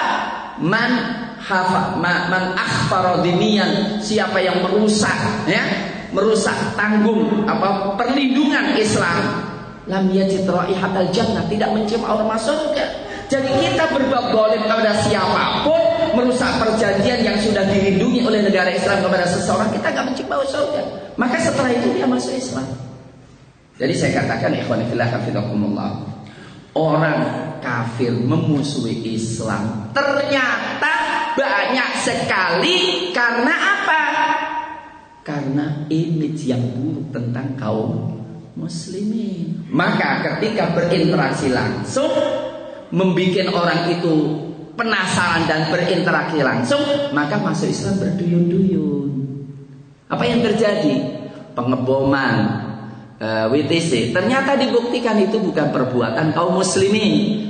[0.64, 0.90] Man
[1.36, 5.62] hafa ma, man akhfara diniyan, siapa yang merusak ya,
[6.16, 9.52] merusak tanggung apa perlindungan Islam
[9.84, 13.05] lam yajid raihatal jannah, tidak mencium aroma surga.
[13.26, 15.80] Jadi kita berbuat boleh kepada siapa pun
[16.14, 20.82] merusak perjanjian yang sudah dilindungi oleh negara Islam kepada seseorang kita nggak mencium bau surga.
[21.18, 22.66] Maka setelah itu dia masuk Islam.
[23.76, 25.90] Jadi saya katakan ikhwan fillah hafizakumullah.
[26.76, 27.20] Orang
[27.64, 30.92] kafir memusuhi Islam ternyata
[31.34, 34.02] banyak sekali karena apa?
[35.26, 38.22] Karena image yang buruk tentang kaum
[38.54, 39.66] muslimin.
[39.68, 42.12] Maka ketika berinteraksi langsung
[42.90, 44.14] membuat orang itu
[44.76, 46.84] penasaran dan berinteraksi langsung,
[47.16, 49.08] maka masuk Islam berduyun-duyun.
[50.06, 51.18] Apa yang terjadi?
[51.56, 52.36] Pengeboman,
[53.16, 54.12] uh, eh, WTC.
[54.12, 57.42] Ternyata dibuktikan itu bukan perbuatan kaum muslimin.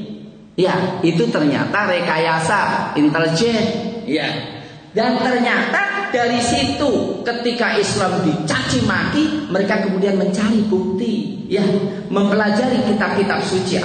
[0.56, 3.64] Ya, itu ternyata rekayasa intelijen.
[4.08, 4.55] Ya.
[4.96, 11.60] Dan ternyata dari situ ketika Islam dicaci maki, mereka kemudian mencari bukti, ya,
[12.08, 13.76] mempelajari kitab-kitab suci,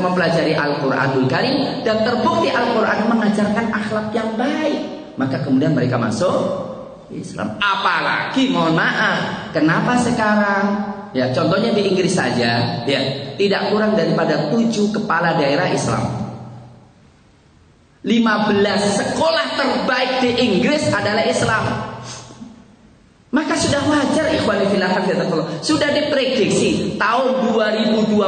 [0.00, 4.80] mempelajari Al-Qur'anul Karim dan terbukti Al-Qur'an mengajarkan akhlak yang baik.
[5.20, 6.40] Maka kemudian mereka masuk
[7.12, 7.60] Islam.
[7.60, 13.00] Apalagi mohon maaf, kenapa sekarang Ya, contohnya di Inggris saja, ya,
[13.34, 16.19] tidak kurang daripada tujuh kepala daerah Islam
[18.00, 21.64] 15 sekolah terbaik di Inggris adalah Islam.
[23.30, 24.90] Maka sudah wajar ikhwan fillah
[25.62, 28.18] sudah diprediksi tahun 2025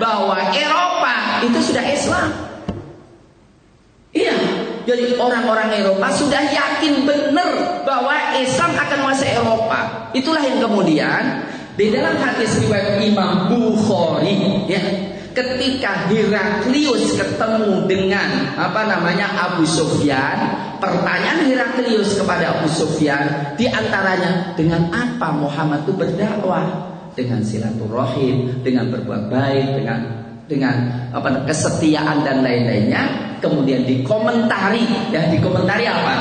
[0.00, 2.30] bahwa Eropa itu sudah Islam.
[4.08, 4.34] Iya,
[4.88, 10.08] jadi orang-orang Eropa sudah yakin benar bahwa Islam akan masuk Eropa.
[10.16, 11.44] Itulah yang kemudian
[11.76, 14.80] di dalam hadis riwayat Imam Bukhari ya
[15.38, 20.34] ketika Heraklius ketemu dengan apa namanya Abu Sufyan,
[20.82, 26.90] pertanyaan Heraklius kepada Abu Sufyan di antaranya dengan apa Muhammad itu berdakwah?
[27.14, 29.98] Dengan silaturahim, dengan berbuat baik, dengan
[30.46, 30.74] dengan
[31.14, 33.38] apa kesetiaan dan lain-lainnya?
[33.38, 34.82] Kemudian dikomentari
[35.14, 36.14] ya dikomentari apa?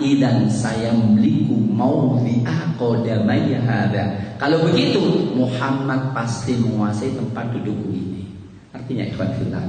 [0.00, 4.04] Idan saya memiliku mau diakodamaya ada
[4.40, 5.00] kalau begitu
[5.36, 8.11] Muhammad pasti menguasai tempat dudukku ini
[8.72, 9.64] Artinya ikhwan fillah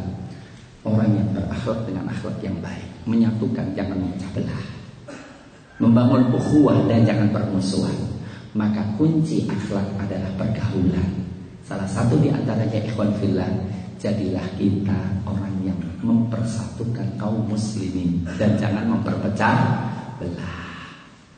[0.83, 4.63] Orang yang berakhlak dengan akhlak yang baik Menyatukan jangan memecah belah.
[5.79, 7.95] Membangun ukhuwah dan jangan permusuhan.
[8.55, 11.27] Maka kunci akhlak adalah pergaulan.
[11.67, 13.47] Salah satu di antaranya ikhwan fillah
[13.99, 19.55] Jadilah kita orang yang mempersatukan kaum muslimin Dan jangan memperpecah
[20.19, 20.63] belah.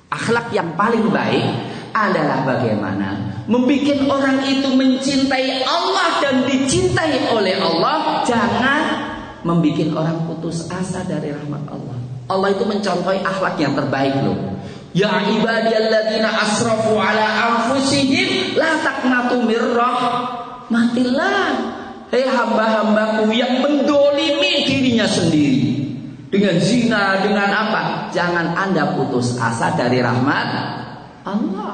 [0.10, 1.46] Akhlak yang paling baik
[1.94, 8.84] adalah bagaimana membuat orang itu mencintai Allah dan dicintai oleh Allah jangan
[9.46, 11.98] membuat orang putus asa dari rahmat Allah.
[12.26, 14.58] Allah itu mencontohi akhlak yang terbaik loh.
[14.96, 20.02] Ya ibadiyalladzina asrafu ala anfusihim la taqnatu mirrah.
[20.74, 21.78] Matilah.
[22.10, 25.86] Hei hamba-hambaku yang mendolimi dirinya sendiri.
[26.32, 27.82] Dengan zina, dengan apa?
[28.10, 30.48] Jangan anda putus asa dari rahmat
[31.28, 31.65] Allah.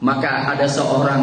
[0.00, 1.22] Maka ada seorang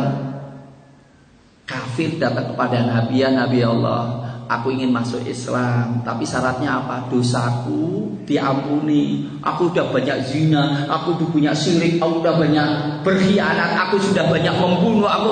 [1.64, 4.34] kafir datang kepada Nabi ya Nabi Allah.
[4.44, 7.08] Aku ingin masuk Islam, tapi syaratnya apa?
[7.08, 9.26] Dosaku diampuni.
[9.40, 12.68] Aku sudah banyak zina, aku sudah punya syirik, aku sudah banyak
[13.08, 15.08] berkhianat, aku sudah banyak membunuh.
[15.08, 15.32] Aku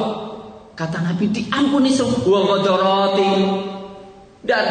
[0.80, 3.36] kata Nabi diampuni semua kodoroti
[4.48, 4.66] dan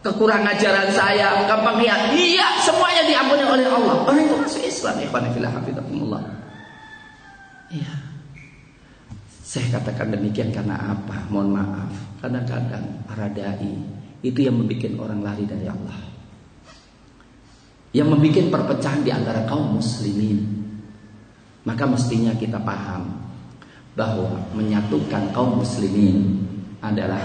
[0.00, 2.10] kekurangan ajaran saya, gampang lihat.
[2.16, 4.00] Iya, semuanya diampuni oleh Allah.
[4.08, 4.96] Orang itu masuk Islam.
[4.96, 5.52] Ikhwan fillah
[7.72, 7.92] Iya.
[9.40, 11.24] Saya katakan demikian karena apa?
[11.32, 11.92] Mohon maaf.
[12.20, 13.72] Kadang-kadang para dai
[14.20, 16.00] itu yang membuat orang lari dari Allah.
[17.96, 20.62] Yang membuat perpecahan di antara kaum muslimin.
[21.64, 23.08] Maka mestinya kita paham
[23.96, 26.44] bahwa menyatukan kaum muslimin
[26.84, 27.22] adalah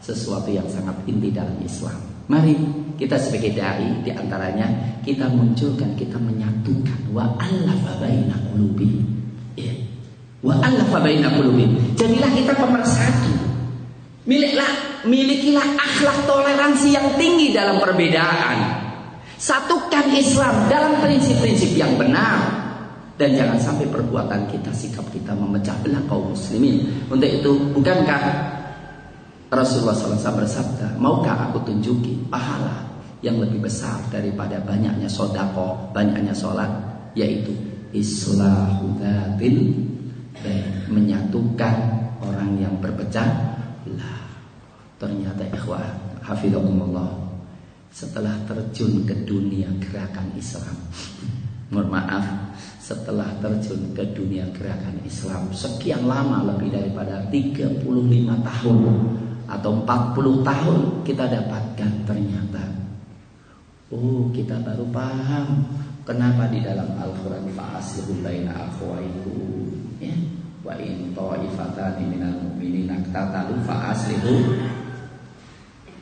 [0.00, 1.96] sesuatu yang sangat inti dalam Islam.
[2.26, 2.56] Mari
[2.98, 9.15] kita sebagai dai di antaranya kita munculkan, kita menyatukan wa allafa baina qulubi.
[10.46, 10.62] Wa
[11.02, 11.28] baina.
[11.98, 13.34] Jadilah kita pemersatu.
[14.26, 18.86] Miliklah, milikilah akhlak toleransi yang tinggi dalam perbedaan.
[19.38, 22.62] Satukan Islam dalam prinsip-prinsip yang benar.
[23.16, 26.84] Dan jangan sampai perbuatan kita, sikap kita memecah belah kaum muslimin.
[27.08, 28.22] Untuk itu, bukankah
[29.48, 32.84] Rasulullah SAW bersabda, maukah aku tunjuki pahala
[33.24, 36.68] yang lebih besar daripada banyaknya sodako, banyaknya sholat,
[37.16, 37.56] yaitu
[37.96, 39.00] islahu
[40.90, 41.76] menyatukan
[42.20, 43.28] orang yang berpecah
[43.86, 44.24] belah.
[44.96, 45.84] Ternyata ikhwah,
[46.24, 47.12] hafidhahumullah,
[47.92, 50.76] setelah terjun ke dunia gerakan Islam,
[51.72, 52.46] mohon maaf,
[52.86, 57.82] setelah terjun ke dunia gerakan Islam sekian lama lebih daripada 35
[58.46, 58.78] tahun
[59.50, 62.62] atau 40 tahun kita dapatkan ternyata
[63.90, 65.66] oh kita baru paham
[66.06, 68.54] kenapa di dalam Al-Qur'an fa'aslihu baina
[70.66, 74.34] wa in ta'ifatani minal mu'minina tatalu fa'aslihu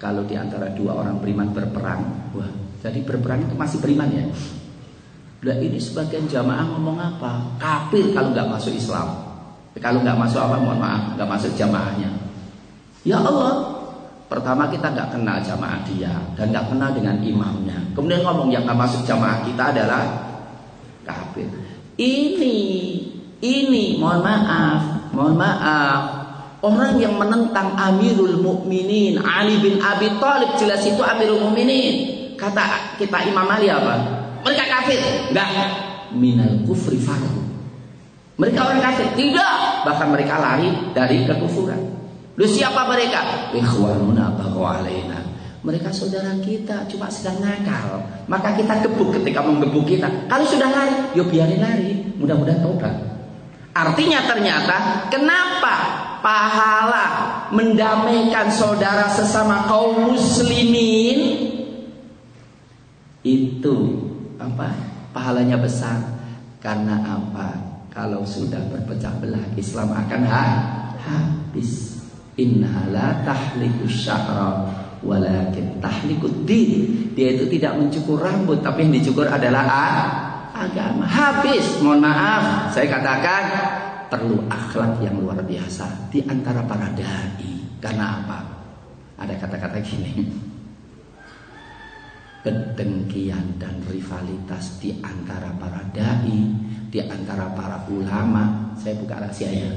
[0.01, 2.49] kalau di antara dua orang beriman berperang wah
[2.81, 4.24] jadi berperang itu masih beriman ya
[5.45, 7.61] Nah ini sebagian jamaah ngomong apa?
[7.61, 9.12] Kafir kalau nggak masuk Islam.
[9.77, 10.57] Kalau nggak masuk apa?
[10.57, 12.09] Mohon maaf, nggak masuk jamaahnya.
[13.05, 13.85] Ya Allah,
[14.32, 17.77] pertama kita nggak kenal jamaah dia dan nggak kenal dengan imamnya.
[17.93, 20.03] Kemudian ngomong yang nggak masuk jamaah kita adalah
[21.05, 21.53] kafir.
[22.01, 22.57] Ini,
[23.45, 26.25] ini, mohon maaf, mohon maaf.
[26.65, 32.16] Orang yang menentang Amirul Mukminin Ali bin Abi Thalib jelas itu Amirul Mukminin.
[32.41, 34.01] Kata kita Imam Ali apa?
[34.41, 35.01] Mereka kafir.
[35.29, 35.69] Enggak.
[36.16, 37.45] Minal kufri faru.
[38.41, 39.12] Mereka orang kafir.
[39.12, 39.55] Tidak.
[39.85, 41.81] Bahkan mereka lari dari kekufuran.
[42.35, 43.53] Lu siapa mereka?
[43.53, 45.21] Ikhwanuna alaina.
[45.65, 48.05] Mereka saudara kita, cuma sedang nakal.
[48.29, 50.09] Maka kita gebuk ketika menggebuk kita.
[50.29, 51.93] Kalau sudah lari, yuk biarin lari.
[52.21, 53.14] Mudah-mudahan tobat.
[53.75, 55.75] Artinya ternyata kenapa
[56.23, 57.07] pahala
[57.51, 61.51] mendamaikan saudara sesama kaum muslimin
[63.27, 63.77] itu
[64.39, 64.71] apa?
[65.11, 65.99] Pahalanya besar.
[66.63, 67.57] Karena apa?
[67.91, 70.45] Kalau sudah berpecah belah Islam akan ha
[71.03, 71.99] habis.
[72.35, 74.71] Inna tahliku sya'ra
[75.03, 77.15] walakin tahliku din.
[77.15, 79.65] Dia itu tidak mencukur rambut tapi yang dicukur adalah
[80.55, 81.05] agama.
[81.05, 81.83] Habis.
[81.83, 83.43] Mohon maaf, saya katakan
[84.07, 87.83] perlu akhlak yang luar biasa di antara para dai.
[87.83, 88.39] Karena apa?
[89.19, 90.25] Ada kata-kata gini.
[92.45, 96.39] Kedengkian dan rivalitas di antara para dai,
[96.89, 98.73] di antara para ulama.
[98.79, 99.71] Saya buka rahasia ya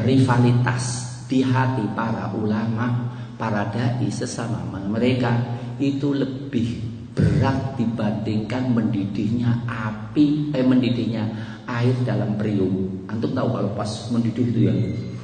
[0.00, 0.84] rivalitas
[1.28, 5.32] di hati para ulama, para dai sesama mereka
[5.76, 11.24] itu lebih berat dibandingkan mendidihnya api, eh mendidihnya
[11.68, 13.06] air dalam periuk.
[13.08, 14.74] Antum tahu kalau pas mendidih itu ya,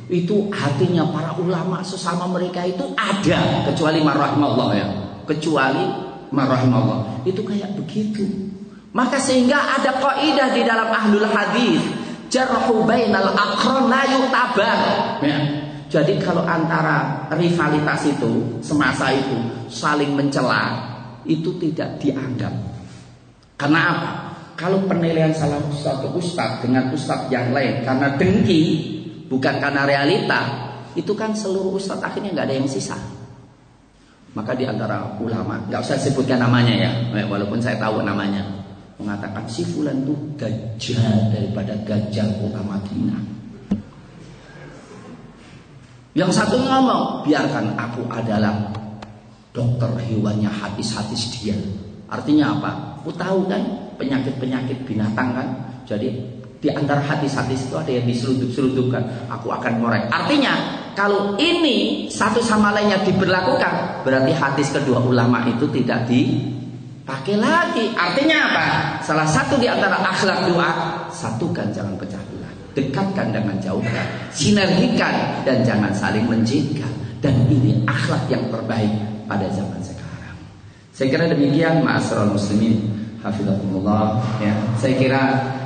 [0.09, 4.89] itu hatinya para ulama sesama mereka itu ada kecuali marahmallah ya,
[5.25, 5.85] kecuali
[6.29, 7.25] marahmallah.
[7.25, 8.25] Itu kayak begitu.
[8.93, 11.81] Maka sehingga ada kaidah di dalam ahlul hadis
[12.29, 14.79] jarhu bainal aqran la yutabar.
[15.25, 15.39] Ya.
[15.89, 19.37] Jadi kalau antara rivalitas itu semasa itu
[19.73, 20.98] saling mencela
[21.29, 22.51] itu tidak dianggap.
[23.61, 24.11] Karena apa?
[24.59, 28.63] Kalau penilaian salah satu ustadz dengan ustadz yang lain karena dengki
[29.31, 30.41] bukan karena realita
[30.99, 32.99] itu kan seluruh ustadz akhirnya nggak ada yang sisa.
[34.35, 36.91] Maka di antara ulama nggak usah sebutkan namanya ya,
[37.31, 38.43] walaupun saya tahu namanya
[38.99, 43.23] mengatakan si fulan itu gajah daripada gajah kota Madinah.
[46.19, 48.75] Yang satu ngomong, biarkan aku adalah
[49.53, 51.57] dokter hewannya hadis-hadis dia.
[52.09, 52.71] Artinya apa?
[53.03, 53.61] Aku tahu kan
[53.97, 55.49] penyakit-penyakit binatang kan.
[55.85, 56.09] Jadi
[56.59, 59.29] di antara hadis-hadis itu ada yang diseludup-seludupkan.
[59.33, 60.11] Aku akan ngorek.
[60.11, 60.55] Artinya
[60.97, 66.55] kalau ini satu sama lainnya diberlakukan, berarti hadis kedua ulama itu tidak di
[67.09, 67.89] Pakai lagi.
[67.97, 68.65] Artinya apa?
[69.01, 70.71] Salah satu di antara akhlak doa,
[71.09, 72.53] satukan jangan pecah belah.
[72.77, 74.29] Dekatkan dengan jauhkan.
[74.29, 76.85] Sinergikan dan jangan saling menjengkel.
[77.25, 80.37] Dan ini akhlak yang terbaik pada zaman sekarang.
[80.97, 82.97] Saya kira demikian ma'asyiral muslimin.
[83.19, 84.55] Hafizahumullah ya.
[84.79, 85.23] Saya kira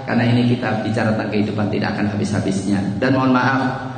[0.09, 3.93] karena ini kita bicara tentang kehidupan tidak akan habis-habisnya dan mohon maaf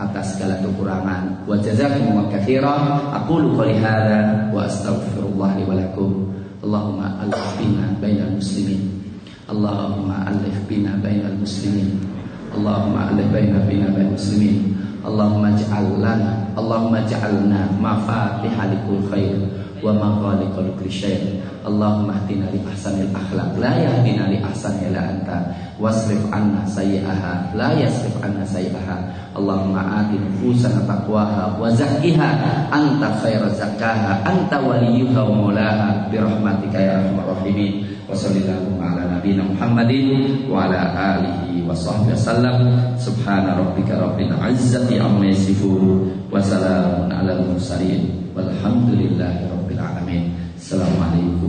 [0.00, 1.44] atas segala kekurangan.
[1.44, 3.12] Wa jazakumullahu katsiran.
[3.22, 4.48] Aku lupa lihara.
[4.48, 6.32] wa astaghfirullah liwalakum.
[6.64, 8.80] Allahumma alif bina bainal muslimin.
[9.46, 12.00] Allahumma alif bina bainal muslimin.
[12.56, 14.79] Allahumma alif bina bainal muslimin.
[15.10, 19.42] Allahumma ja'alna Allahumma ja'alna mafatihalikul khair
[19.82, 25.38] wa maghaliqul kulli Allahumma hdina li ahsanil akhlaq la yahdina li ahsaniha la anta.
[25.76, 28.96] Wasrif anna sayyi'aha la yasrif anna sayyi'aha.
[29.36, 32.28] Allahumma ati nufusana taqwaha wa zakkiha
[32.72, 36.64] anta khair zakkaha anta waliyuha wa maulaha bi ya rahmat
[37.28, 37.84] rahimin.
[38.08, 40.80] Wa sallallahu ala nabiyyina Muhammadin wa ala
[41.20, 42.56] alihi wa sahbihi wasallam.
[42.96, 50.32] Subhana rabbika rabbil izzati amma yasifun wa salamun alal mursalin walhamdulillahi rabbil alamin.
[50.56, 51.39] Assalamualaikum